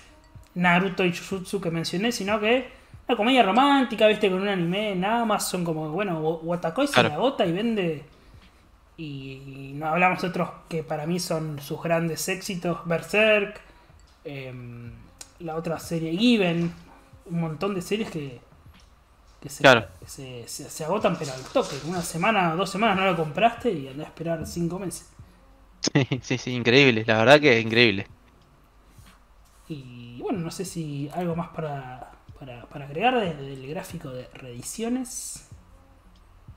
[0.54, 2.70] Naruto y Jujutsu que mencioné, sino que
[3.08, 7.14] una comedia romántica, viste, con un anime nada más son como, bueno, Watakoi se le
[7.14, 8.06] agota y vende.
[8.98, 13.62] Y no hablamos de otros que para mí son sus grandes éxitos, Berserk,
[14.26, 14.92] em,
[15.40, 16.74] la otra serie Given,
[17.26, 18.40] un montón de series que,
[19.42, 21.76] que, se, se, agotan pero al toque.
[21.86, 25.10] Una semana o dos semanas no lo compraste y andás a esperar cinco meses.
[25.82, 28.08] Sí, sí, sí, increíble, la verdad que es increíble.
[29.70, 34.28] Y bueno, no sé si algo más para, para, para agregar desde el gráfico de
[34.34, 35.48] reediciones.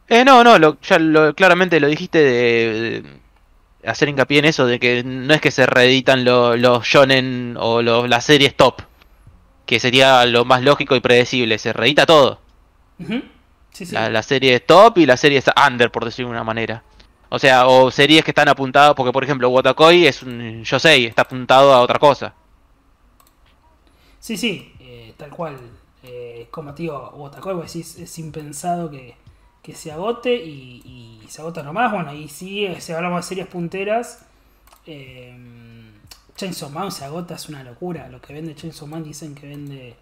[0.09, 3.20] Eh, no, no, lo, ya lo, claramente lo dijiste de,
[3.85, 8.25] hacer hincapié en eso, de que no es que se reeditan los shonen o las
[8.25, 8.83] series top,
[9.67, 12.41] que sería lo más lógico y predecible, se reedita todo.
[13.91, 16.83] La, serie es top y la serie under, por decirlo de una manera.
[17.31, 21.23] O sea, o series que están apuntadas, porque por ejemplo Watakoi es un Yosei, está
[21.23, 22.35] apuntado a otra cosa.
[24.19, 24.75] Sí, sí,
[25.17, 25.59] tal cual.
[26.03, 29.17] Eh, como te digo, Watakoi es impensado que,
[29.71, 31.93] que se agote y, se agota nomás.
[31.93, 34.27] Bueno, y sí, eh, si hablamos de series punteras,
[34.85, 35.33] eh,
[36.35, 38.09] Chainsaw Man se agota, es una locura.
[38.09, 39.97] Lo que vende Chainsaw Man dicen que vende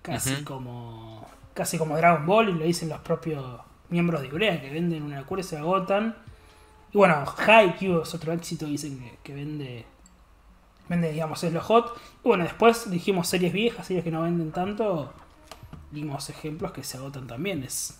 [0.00, 4.70] casi como casi como Dragon Ball y lo dicen los propios miembros de Urea que
[4.70, 6.16] venden una locura y se agotan.
[6.92, 9.84] Y bueno, Haikyuu es otro éxito, dicen que vende
[10.88, 11.96] vende, digamos, es lo hot.
[12.24, 15.12] Y bueno, después dijimos series viejas, series que no venden tanto.
[15.90, 17.62] Dimos ejemplos que se agotan también.
[17.62, 17.98] Es,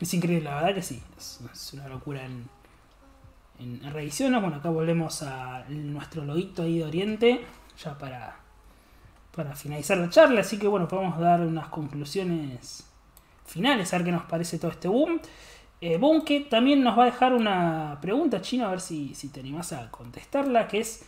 [0.00, 1.02] es increíble, la verdad que sí.
[1.16, 2.48] Es, una locura en,
[3.58, 4.40] en, revisiones.
[4.40, 7.46] Bueno, acá volvemos a nuestro loguito ahí de Oriente.
[7.82, 8.36] Ya para,
[9.34, 10.40] para finalizar la charla.
[10.40, 12.84] Así que bueno, podemos dar unas conclusiones
[13.44, 13.92] finales.
[13.92, 15.20] A ver qué nos parece todo este boom.
[15.80, 18.68] Eh, boom que también nos va a dejar una pregunta china.
[18.68, 20.66] A ver si, si te animas a contestarla.
[20.66, 21.04] Que es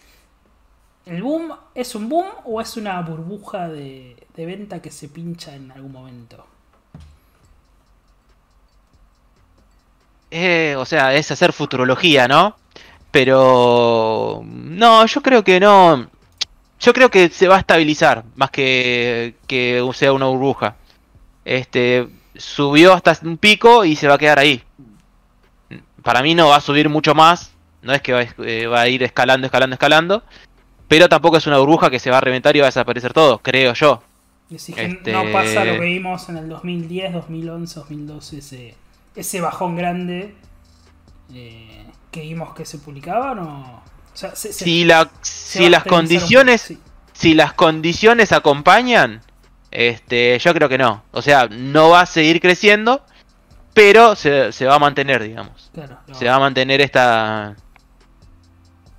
[1.04, 5.72] ¿El boom es un boom o es una burbuja de, venta que se pincha en
[5.72, 6.46] algún momento?
[10.34, 12.56] Eh, o sea, es hacer futurología, ¿no?
[13.10, 14.42] Pero...
[14.46, 16.08] No, yo creo que no.
[16.80, 20.76] Yo creo que se va a estabilizar más que que sea una burbuja.
[21.44, 24.62] Este subió hasta un pico y se va a quedar ahí.
[26.02, 27.52] Para mí no va a subir mucho más.
[27.82, 30.22] No es que va, eh, va a ir escalando, escalando, escalando.
[30.88, 33.38] Pero tampoco es una burbuja que se va a reventar y va a desaparecer todo,
[33.38, 34.02] creo yo.
[34.50, 35.12] este...
[35.12, 38.74] no pasa lo que vimos en el 2010, 2011, 2012, ese,
[39.14, 40.34] ese bajón grande
[41.32, 43.82] eh, que vimos que se publicaban o...
[44.14, 46.74] si, la, si las condiciones
[47.12, 49.20] si las condiciones acompañan
[49.70, 53.04] este yo creo que no o sea no va a seguir creciendo
[53.74, 55.70] pero se, se va a mantener digamos
[56.12, 57.56] se va a mantener esta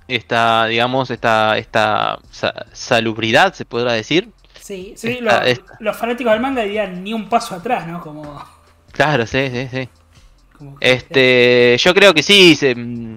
[0.08, 2.18] esta, digamos, esta, esta
[2.72, 4.32] salubridad, se podrá decir.
[4.60, 5.18] Sí, sí
[5.80, 8.00] los fanáticos del manga dirían ni un paso atrás, ¿no?
[8.00, 8.42] Como...
[8.92, 9.88] Claro, sí, sí, sí.
[10.80, 13.16] Este, yo creo que sí, mm,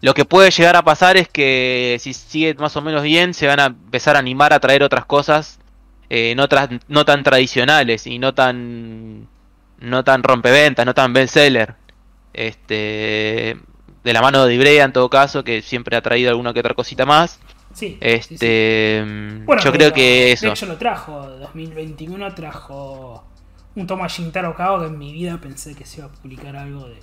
[0.00, 3.46] lo que puede llegar a pasar es que si sigue más o menos bien, se
[3.46, 5.58] van a empezar a animar a traer otras cosas
[6.10, 6.46] eh, no,
[6.88, 9.26] no tan tradicionales y no tan
[9.80, 11.74] no tan rompeventas, no tan bestseller.
[12.32, 13.56] Este,
[14.02, 16.74] de la mano de Ibrea en todo caso, que siempre ha traído alguna que otra
[16.74, 17.40] cosita más.
[17.72, 17.98] Sí.
[18.00, 20.46] Este, mm, yo creo que eso.
[20.46, 23.24] De hecho lo trajo, 2021 trajo
[23.76, 26.56] un tomo a Shintaro Kago que en mi vida pensé que se iba a publicar
[26.56, 27.00] algo de,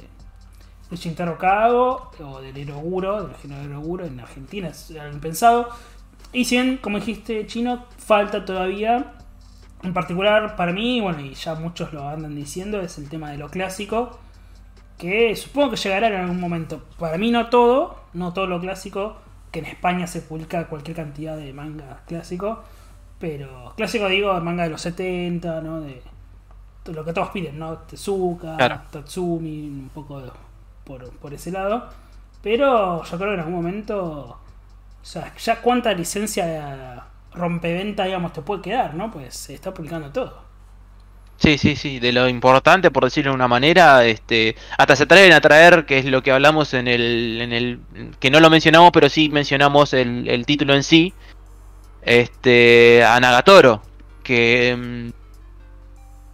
[0.90, 5.70] de Shintaro Kago o del Eroguro, del género Eroguro en Argentina, es impensado.
[6.34, 9.14] Y si bien, como dijiste, chino, falta todavía,
[9.84, 13.38] en particular para mí, bueno, y ya muchos lo andan diciendo, es el tema de
[13.38, 14.20] lo clásico
[15.02, 16.84] que supongo que llegará en algún momento.
[17.00, 19.18] Para mí no todo, no todo lo clásico,
[19.52, 22.64] que en España se publica cualquier cantidad de manga clásico,
[23.20, 25.82] pero clásico digo manga de los 70, ¿no?
[25.82, 26.04] De,
[26.86, 27.78] lo que todos piden, ¿no?
[27.80, 28.58] Tezuka,
[28.90, 30.22] Tatsumi, un poco
[30.84, 31.90] por, por, ese lado.
[32.42, 34.40] Pero yo creo que en algún momento,
[35.02, 37.04] o sea, ya cuánta licencia
[37.34, 39.12] rompeventa, digamos, te puede quedar, ¿no?
[39.12, 40.52] Pues se está publicando todo.
[41.38, 45.34] Sí, sí, sí, de lo importante, por decirlo de una manera, este, hasta se atreven
[45.34, 47.80] a traer, que es lo que hablamos en el, en el,
[48.20, 51.14] que no lo mencionamos, pero sí mencionamos el, el título en sí,
[52.04, 53.82] este, a Nagatoro,
[54.24, 55.21] que mm,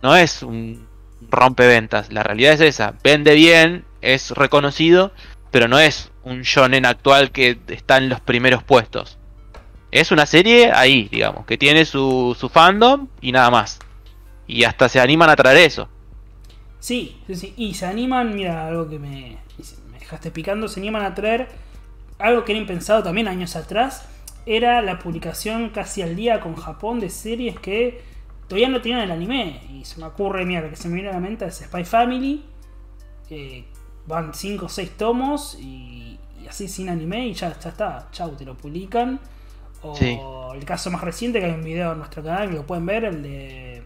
[0.01, 0.87] no es un
[1.29, 5.11] rompeventas, la realidad es esa, vende bien, es reconocido,
[5.51, 9.17] pero no es un shonen actual que está en los primeros puestos.
[9.91, 13.79] Es una serie ahí, digamos, que tiene su, su fandom y nada más.
[14.45, 15.89] Y hasta se animan a traer eso.
[16.79, 17.53] Sí, sí, sí.
[17.57, 19.37] Y se animan, mira, algo que me,
[19.91, 21.47] me dejaste picando, se animan a traer
[22.19, 24.07] algo que era impensado también años atrás.
[24.45, 28.01] Era la publicación casi al día con Japón de series que
[28.47, 29.61] todavía no tenían el anime.
[29.71, 31.83] Y se me ocurre, mira, lo que se me viene a la mente es Spy
[31.85, 32.43] Family.
[34.05, 38.07] van 5 o 6 tomos y, y, así sin anime y ya, ya está.
[38.11, 39.19] Chau, te lo publican.
[39.81, 40.17] O Sí.
[40.55, 43.05] el caso más reciente, que hay un video en nuestro canal que lo pueden ver,
[43.05, 43.83] el de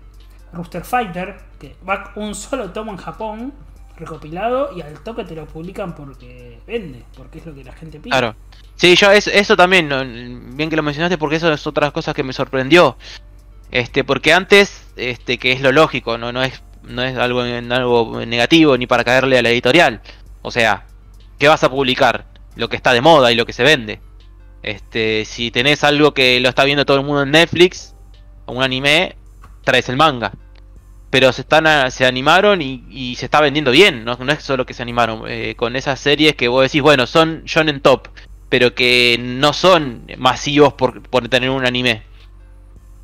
[0.54, 3.54] Rooster Fighter, que va un solo tomo en Japón,
[3.98, 8.00] recopilado, y al toque te lo publican porque vende, porque es lo que la gente
[8.00, 8.12] pide.
[8.12, 8.36] Claro.
[8.76, 9.90] Sí, yo es, eso también,
[10.56, 12.98] bien que lo mencionaste, porque eso es otra cosa que me sorprendió.
[13.72, 18.26] Este, porque antes, este, que es lo lógico, no, no es, no es algo, algo
[18.26, 20.02] negativo ni para caerle a la editorial.
[20.42, 20.86] O sea,
[21.40, 22.26] ¿qué vas a publicar?
[22.56, 24.02] Lo que está de moda y lo que se vende.
[24.64, 27.96] Este, si tenés algo que lo está viendo todo el mundo en Netflix,
[28.46, 29.16] o un anime,
[29.64, 30.34] traes el manga.
[31.10, 34.44] Pero se están a- se animaron y, y se está vendiendo bien, no, no es
[34.44, 38.08] solo que se animaron, eh, con esas series que vos decís, bueno, son shonen top,
[38.50, 42.04] pero que no son masivos por, por tener un anime.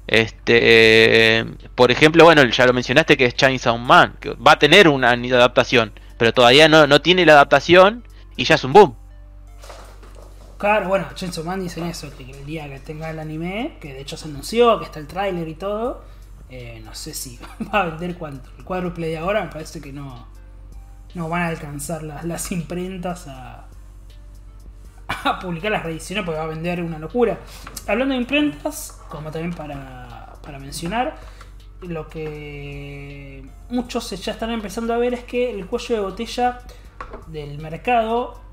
[0.07, 1.45] Este,
[1.75, 5.11] por ejemplo, bueno, ya lo mencionaste que es Chainsaw Man, que va a tener una
[5.11, 8.03] adaptación, pero todavía no, no tiene la adaptación
[8.37, 8.95] y ya es un boom.
[10.57, 14.01] Claro, bueno, Chainsaw Man dicen eso, que el día que tenga el anime, que de
[14.01, 16.03] hecho se anunció, que está el tráiler y todo,
[16.49, 17.37] eh, no sé si
[17.73, 18.49] va a vender cuánto.
[18.57, 20.27] El cuádruple de ahora me parece que no,
[21.15, 23.66] no van a alcanzar las, las imprentas a,
[25.07, 27.39] a publicar las reediciones porque va a vender una locura.
[27.87, 31.15] Hablando de imprentas, como también para, para mencionar,
[31.81, 36.59] lo que muchos ya están empezando a ver es que el cuello de botella
[37.27, 38.47] del mercado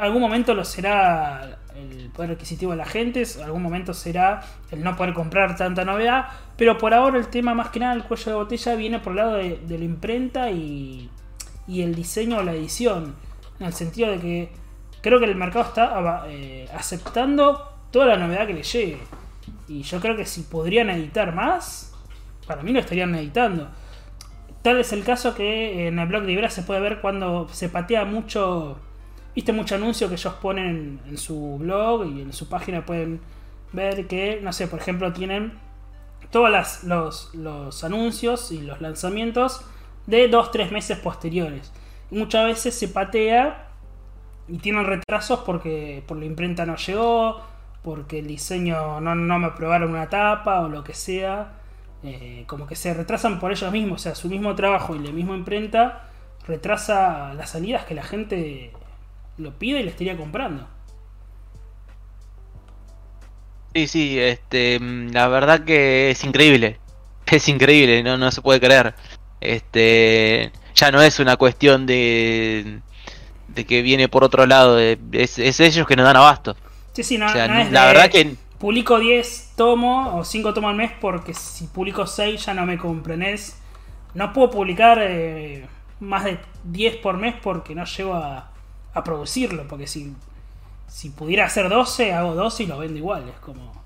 [0.00, 4.96] algún momento lo será el poder adquisitivo de la gente, algún momento será el no
[4.96, 8.36] poder comprar tanta novedad, pero por ahora el tema más que nada el cuello de
[8.36, 11.10] botella viene por el lado de, de la imprenta y,
[11.68, 13.14] y, el diseño o la edición,
[13.58, 14.52] en el sentido de que
[15.00, 18.98] creo que el mercado está eh, aceptando toda la novedad que le llegue.
[19.68, 21.92] Y yo creo que si podrían editar más,
[22.46, 23.68] para mí lo estarían editando.
[24.62, 27.68] Tal es el caso que en el blog de Ibra se puede ver cuando se
[27.68, 28.78] patea mucho
[29.34, 33.20] viste mucho anuncio que ellos ponen en, su blog y en su página pueden
[33.72, 35.52] ver que, no sé, por ejemplo, tienen
[36.30, 39.62] todos las, los, los, anuncios y los lanzamientos
[40.06, 41.72] de 2-3 meses posteriores.
[42.10, 43.69] Muchas veces se patea
[44.50, 47.40] y tienen retrasos porque por la imprenta no llegó,
[47.82, 51.52] porque el diseño no, no me aprobaron una tapa o lo que sea.
[52.02, 55.12] Eh, como que se retrasan por ellos mismos, o sea, su mismo trabajo y la
[55.12, 56.08] misma imprenta
[56.46, 58.72] retrasa las salidas que la gente
[59.36, 60.66] lo pide y le estaría comprando.
[63.74, 66.78] Sí, sí, este, la verdad que es increíble.
[67.26, 68.92] Es increíble, no, no se puede creer.
[69.40, 72.80] Este, ya no es una cuestión de,
[73.54, 76.56] de que viene por otro lado, es, es ellos que nos dan abasto.
[76.92, 80.24] Sí, sí, no, o sea, no es la de, verdad que publico 10 tomos o
[80.24, 83.22] 5 tomos al mes porque si publico 6 ya no me compren.
[83.22, 83.56] Es,
[84.14, 85.66] no puedo publicar eh,
[86.00, 88.50] más de 10 por mes porque no llego a,
[88.92, 90.14] a producirlo, porque si,
[90.88, 93.80] si pudiera hacer 12, hago 12 y lo vendo igual, es como...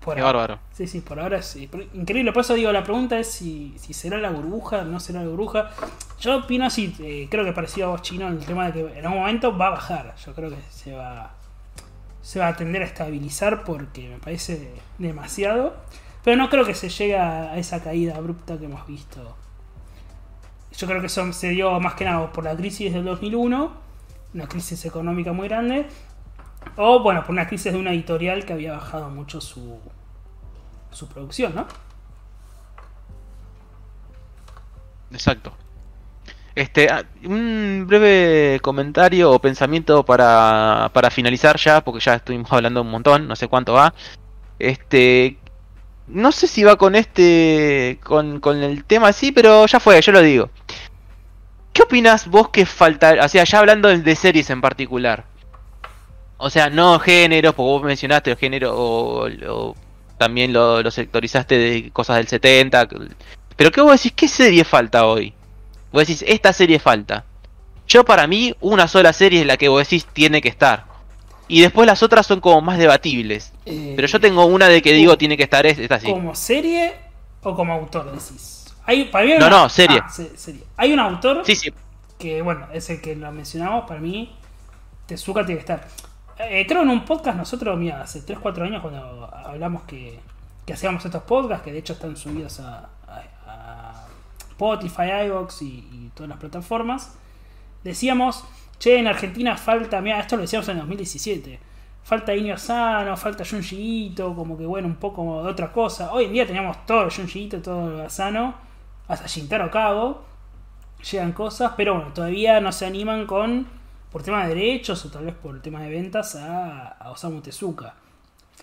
[0.00, 0.60] Por Qué ahora, bárbaro.
[0.72, 1.68] Sí, sí, por ahora sí.
[1.92, 5.28] Increíble, por eso digo, la pregunta es si, si será la burbuja, no será la
[5.28, 5.70] burbuja.
[6.20, 9.04] Yo opino así, eh, creo que parecido a vos, Chino, el tema de que en
[9.04, 10.14] algún momento va a bajar.
[10.24, 11.34] Yo creo que se va,
[12.22, 15.76] se va a tender a estabilizar porque me parece demasiado.
[16.24, 19.36] Pero no creo que se llegue a esa caída abrupta que hemos visto
[20.78, 23.72] yo creo que eso se dio más que nada por la crisis del 2001,
[24.34, 25.88] una crisis económica muy grande,
[26.76, 29.80] o bueno, por una crisis de una editorial que había bajado mucho su,
[30.92, 31.66] su producción, ¿no?
[35.10, 35.52] Exacto.
[36.58, 36.88] Este,
[37.24, 43.28] un breve comentario o pensamiento para, para finalizar ya, porque ya estuvimos hablando un montón,
[43.28, 43.94] no sé cuánto va.
[44.58, 45.38] Este,
[46.08, 48.00] no sé si va con este.
[48.02, 50.50] Con, con, el tema así, pero ya fue, yo lo digo.
[51.72, 53.14] ¿Qué opinas vos que falta?
[53.24, 55.26] O sea, ya hablando de, series en particular.
[56.38, 59.76] O sea, no géneros, porque vos mencionaste el género o, o,
[60.18, 62.88] también lo, lo sectorizaste de cosas del 70.
[63.54, 64.12] Pero ¿qué vos decís?
[64.16, 65.34] ¿Qué serie falta hoy?
[65.92, 67.24] Vos decís, esta serie falta.
[67.86, 70.84] Yo para mí, una sola serie es la que vos decís tiene que estar.
[71.48, 73.52] Y después las otras son como más debatibles.
[73.64, 76.06] Eh, Pero yo tengo una de que digo tiene que estar es- esta así.
[76.06, 76.94] ¿Como serie
[77.42, 78.66] o como autor decís?
[78.84, 80.00] Hay, para mí hay No, una- no, serie.
[80.04, 80.62] Ah, se- serie.
[80.76, 81.72] Hay un autor Sí, sí.
[82.18, 83.86] que, bueno, es el que lo mencionamos.
[83.88, 84.34] Para mí,
[85.06, 85.88] Tezuka tiene que estar.
[86.38, 90.20] Eh, creo en un podcast nosotros, mira, hace 3-4 años cuando hablamos que,
[90.66, 92.88] que hacíamos estos podcasts, que de hecho están subidos a
[94.58, 97.16] Spotify, iVoox y, todas las plataformas,
[97.84, 98.44] decíamos,
[98.80, 101.60] che, en Argentina falta, mira, esto lo decíamos en el 2017,
[102.02, 106.12] falta Inio Sano, falta Junji Ito, como que bueno, un poco de otra cosa.
[106.12, 108.54] Hoy en día teníamos todo Junji Ito, todo Asano,
[109.06, 110.24] hasta Shintaro Kago,
[111.08, 113.68] llegan cosas, pero bueno, todavía no se animan con,
[114.10, 117.94] por tema de derechos o tal vez por tema de ventas, a, a Osamu Tezuka.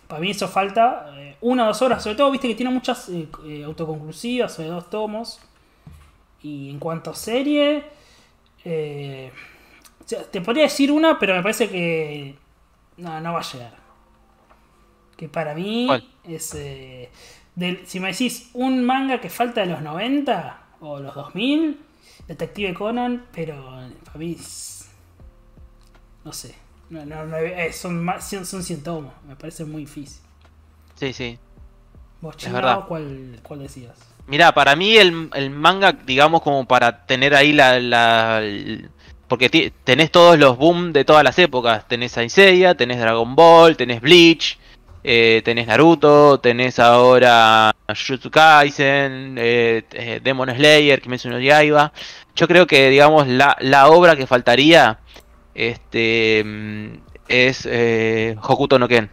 [0.10, 3.10] Para mí eso falta eh, una o dos horas, sobre todo, viste que tiene muchas
[3.10, 5.40] eh, autoconclusivas, de dos tomos.
[6.46, 7.84] Y en cuanto a serie,
[8.64, 9.32] eh,
[10.32, 12.36] te podría decir una, pero me parece que
[12.98, 13.74] no, no va a llegar.
[15.18, 16.08] Que para mí ¿Cuál?
[16.24, 16.54] es...
[16.54, 17.10] eh,
[17.86, 21.80] si me decís un manga que falta de los 90 o los 2000,
[22.28, 24.88] Detective Conan, pero para mí es-
[26.24, 26.54] no sé.
[26.92, 30.22] No, no, no, eh, son, más, son, son 100 tomos, me parece muy difícil.
[30.94, 31.40] Sí, sí.
[32.22, 32.36] ¿Vos,
[32.88, 33.98] cuál, cuál decías?
[34.28, 37.80] Mira, para mí el, el manga, digamos, como para tener ahí la...
[37.80, 38.42] la-
[39.28, 41.88] porque tenés todos los boom de todas las épocas.
[41.88, 44.60] Tenés Saint Seiya, tenés Dragon Ball, tenés Bleach,
[45.04, 51.92] eh, tenés Naruto, tenés ahora Jujutsu Kaisen, eh, eh, Demon Slayer, Kimetsu no Yaiba.
[52.36, 55.00] Yo creo que, digamos, la, la obra que faltaría
[55.56, 56.88] este mm,
[57.28, 59.10] es eh, Hokuto no Ken.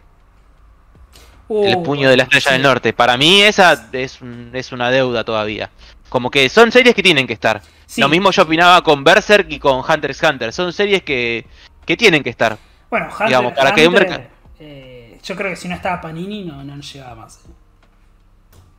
[1.49, 2.53] El Uh, puño de la estrella sí.
[2.53, 2.93] del norte.
[2.93, 4.19] Para mí esa es,
[4.53, 5.69] es una deuda todavía.
[6.09, 7.61] Como que son series que tienen que estar.
[7.85, 8.01] Sí.
[8.01, 10.53] Lo mismo yo opinaba con Berserk y con Hunter x Hunter.
[10.53, 11.45] Son series que,
[11.85, 12.57] que tienen que estar.
[12.89, 14.27] Bueno, Hunter, digamos, para que un Hunter, merca-
[14.59, 17.41] eh, yo creo que si no estaba Panini no, no llegaba más.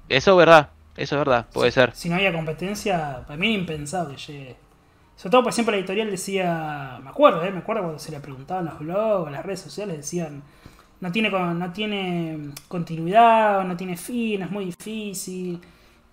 [0.09, 0.71] Eso es verdad.
[0.97, 1.47] Eso es verdad.
[1.53, 1.93] Puede ser.
[1.95, 4.57] Si no había competencia, para mí era impensable que llegue.
[5.17, 8.21] Sobre todo porque siempre la editorial decía, me acuerdo, eh, me acuerdo cuando se le
[8.21, 10.43] preguntaban los blogs, las redes sociales, decían,
[11.05, 15.61] no tiene, no tiene continuidad, no tiene fin, es muy difícil.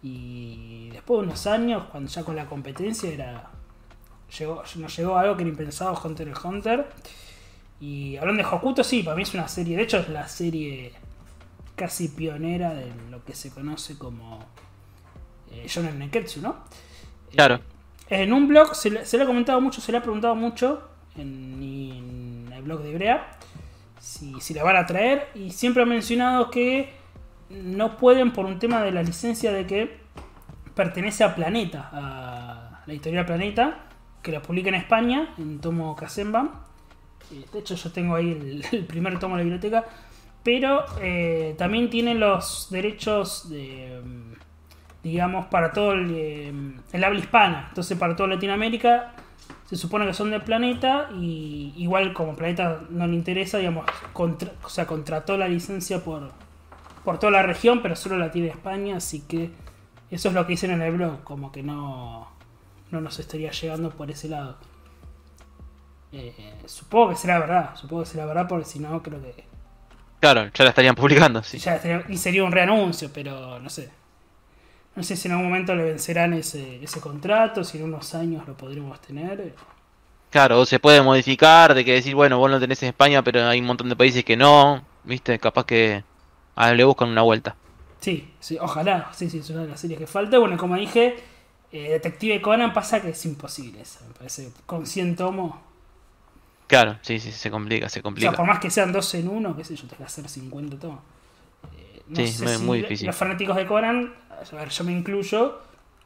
[0.04, 3.50] Y después de unos años, cuando ya con la competencia era
[4.38, 6.90] llegó, nos llegó algo que era impensado Hunter x Hunter.
[7.80, 10.92] Y hablando de Hokuto, sí, para mí es una serie, de hecho es la serie
[11.78, 14.40] casi pionera de lo que se conoce como
[15.54, 16.66] eh, Shonen Neketsu, ¿no?
[17.32, 17.62] Claro.
[18.10, 20.90] En un blog se le, se le ha comentado mucho, se le ha preguntado mucho
[21.16, 23.38] en, en el blog de Ibrea
[24.02, 26.92] si, si la van a traer y siempre ha mencionado que
[27.50, 30.02] no pueden por un tema de la licencia de que
[30.76, 33.86] pertenece a Planeta, a la editorial Planeta,
[34.24, 36.52] que la publica en España, en tomo Kazenban.
[37.32, 38.32] Eh, De hecho, yo tengo ahí
[38.72, 39.86] el, primer tomo de la biblioteca.
[40.44, 44.34] Pero eh, también tiene los derechos de, mm,
[45.04, 46.54] digamos, para todo el, eh,
[46.92, 47.66] el habla hispana.
[47.70, 49.14] Entonces, para toda Latinoamérica
[49.72, 54.52] se supone que son del planeta y igual como planeta no le interesa, digamos, contra-
[54.64, 56.32] o sea, contrató la licencia por,
[57.04, 59.50] por toda la región, pero solo la tiene España, así que
[60.12, 62.28] eso es lo que dicen en el blog, como que no,
[62.92, 64.58] no nos estaría llegando por ese lado.
[66.12, 66.34] Eh,
[66.66, 69.46] supongo que será verdad, supongo que será verdad porque si no creo que
[70.20, 71.42] Claro, ya la estarían publicando.
[71.42, 71.58] Sí.
[71.58, 73.90] ya estaría- y sería un reanuncio, pero no sé.
[74.96, 78.46] No sé si en algún momento le vencerán ese, ese contrato, si en unos años
[78.48, 79.54] lo podremos tener.
[80.30, 83.46] Claro, o se puede modificar, de que decir, bueno, vos lo tenés en España, pero
[83.48, 84.84] hay un montón de países que no.
[85.04, 85.40] ¿Viste?
[85.40, 86.04] Capaz que
[86.56, 87.56] ah, le buscan una vuelta.
[88.00, 90.38] Sí, sí, ojalá, sí, sí, es una de las series que falta.
[90.40, 91.16] Bueno, como dije,
[91.72, 94.52] eh, Detective Conan pasa que es imposible esa, me parece.
[94.66, 95.56] Con 100 tomos.
[96.68, 98.32] Claro, sí, sí, se complica, se O sea, complica.
[98.32, 101.00] por más que sean 12 en uno, qué sé yo, tengo que hacer 50 tomos.
[101.78, 103.08] Eh, no Sí, sé muy- si muy difícil.
[103.08, 104.14] Los fanáticos de Conan,
[104.52, 105.60] a ver, yo me incluyo,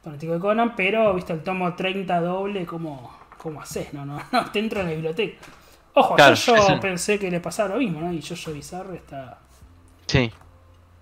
[0.04, 3.94] fanático de Conan, pero, viste, el tomo 30 doble, ¿cómo, cómo haces?
[3.94, 5.46] No, no, no, te entra en la biblioteca.
[5.94, 8.12] Ojo, Claro, yo pensé que le pasaba lo mismo, ¿no?
[8.12, 9.40] Y Jojo Bizarre está...
[10.08, 10.32] Sí.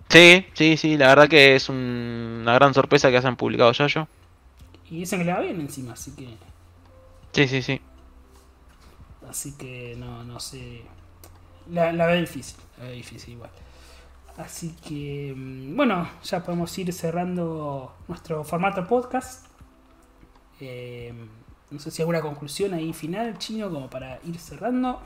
[0.08, 4.06] Sí, sí, sí, la verdad que es un- una gran sorpresa que hayan publicado Yoyo.
[4.90, 6.28] Y dicen que le va bien encima, así que...
[7.32, 7.80] Sí, sí, sí.
[9.28, 10.82] Así que no, no sé.
[11.70, 13.50] La, la veo difícil, la veo difícil igual.
[14.36, 19.46] Así que, mm, bueno, ya podemos ir cerrando nuestro formato podcast.
[20.60, 21.12] Eh,
[21.70, 25.00] no sé si alguna conclusión ahí final, chino, como para ir cerrando.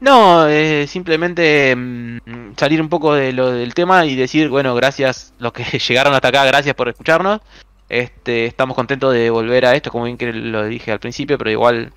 [0.00, 5.34] No, eh, simplemente mm, salir un poco de lo del tema y decir, bueno, gracias
[5.38, 7.40] los que llegaron hasta acá, gracias por escucharnos.
[7.88, 11.50] Este, estamos contentos de volver a esto, como bien que lo dije al principio, pero
[11.50, 11.92] igual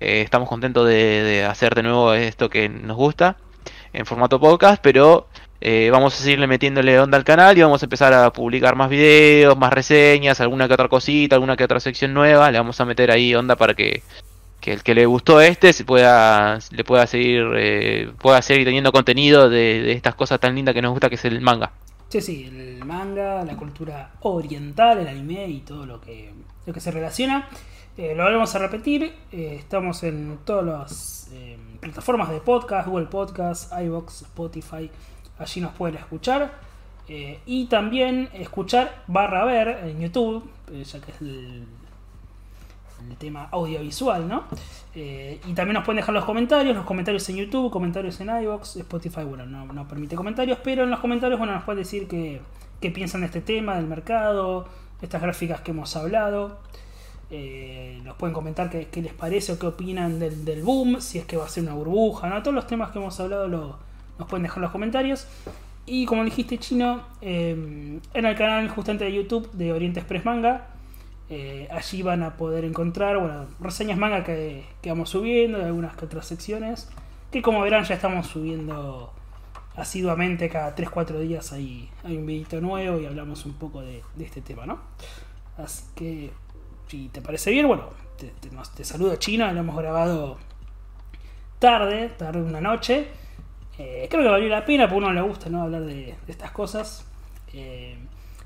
[0.00, 3.36] eh, estamos contentos de, hacer de nuevo esto que nos gusta
[3.92, 5.26] en formato podcast, pero
[5.60, 8.88] eh, vamos a seguirle metiéndole onda al canal y vamos a empezar a publicar más
[8.88, 12.50] videos, más reseñas, alguna que otra cosita, alguna que otra sección nueva.
[12.50, 14.02] Le vamos a meter ahí onda para que,
[14.62, 19.48] el que le gustó este se pueda, le pueda seguir, eh, pueda seguir teniendo contenido
[19.48, 21.72] de, estas cosas tan lindas que nos gusta que es el manga.
[22.08, 26.32] Sí, sí, el manga, la cultura oriental, el anime y todo lo que,
[26.66, 27.48] lo que se relaciona.
[27.96, 29.12] Eh, lo vamos a repetir.
[29.32, 31.30] estamos en todas las
[31.80, 34.90] plataformas de podcast, Google Podcast, iBox, Spotify
[35.38, 36.52] allí nos pueden escuchar.
[37.08, 41.66] Eh, y también escuchar barra ver en YouTube, eh, ya que es el,
[43.18, 44.44] tema audiovisual, ¿no?
[44.94, 48.76] Eh, y también nos pueden dejar los comentarios, los comentarios en YouTube, comentarios en iVoox,
[48.76, 52.42] Spotify, bueno, no, permite comentarios, pero en los comentarios, bueno, nos pueden decir qué,
[52.90, 54.68] piensan de este tema, del mercado,
[55.00, 56.58] estas gráficas que hemos hablado.
[57.30, 61.44] Nos pueden comentar qué, les parece o qué opinan del, boom, si es que va
[61.44, 62.42] a ser una burbuja, ¿no?
[62.42, 63.78] Todos los temas que hemos hablado lo,
[64.18, 65.26] nos pueden dejar en los comentarios.
[65.86, 70.68] Y como dijiste, Chino, em, en el canal justamente de YouTube de Oriente Express Manga,
[71.30, 76.06] eh, allí van a poder encontrar bueno, reseñas manga que, vamos subiendo, de algunas que
[76.06, 76.88] otras secciones,
[77.30, 79.12] que como verán ya estamos subiendo
[79.76, 84.40] asiduamente cada 3-4 días hay, hay un videito nuevo y hablamos un poco de, este
[84.40, 84.78] tema, ¿no?
[85.58, 86.30] Así que,
[86.88, 88.32] si te parece bien, bueno, te,
[88.76, 90.38] te saludo Chino, lo hemos grabado
[91.58, 93.08] tarde, tarde una noche.
[93.78, 95.62] Eh, creo que valió la pena, porque a uno le gusta ¿no?
[95.62, 97.06] hablar de, estas cosas.
[97.52, 97.96] Eh,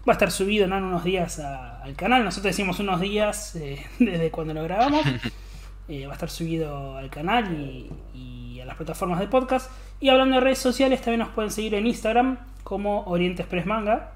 [0.07, 2.24] va a estar subido en unos días al canal.
[2.24, 5.05] Nosotros decimos unos días eh, desde cuando lo grabamos.
[5.88, 7.55] va a estar subido al canal
[8.14, 9.70] y, a las plataformas de podcast.
[10.01, 14.12] Y hablando de redes sociales, también nos pueden seguir en Instagram como Oriente Express Manga.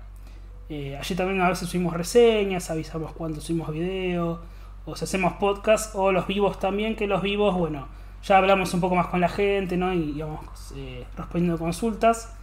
[0.68, 4.40] Allí también a veces subimos reseñas, avisamos cuando subimos video,
[4.84, 7.88] o si hacemos podcast, o los vivos también, que los vivos, bueno,
[8.26, 9.92] ya hablamos un poco más con la gente, ¿no?
[9.92, 12.34] Y vamos eh, respondiendo consultas.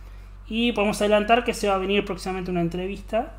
[0.48, 3.34] Y podemos adelantar que se va a venir próximamente una entrevista.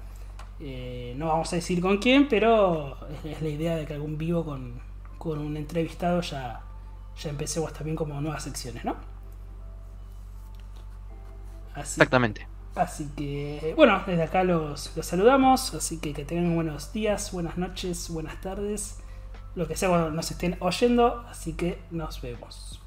[0.61, 4.45] Eh, no vamos a decir con quién, pero es, la idea de que algún vivo
[4.45, 4.83] con,
[5.39, 6.61] un entrevistado ya,
[7.19, 8.97] ya empecemos también como nuevas secciones, ¿no?
[11.77, 12.47] Exactamente.
[12.75, 15.75] Así que, bueno, desde acá los, los saludamos.
[15.75, 18.99] Así que que tengan buenos días, buenas noches, buenas tardes
[19.55, 21.25] lo que sea cuando nos estén oyendo.
[21.29, 22.81] Así que nos vemos.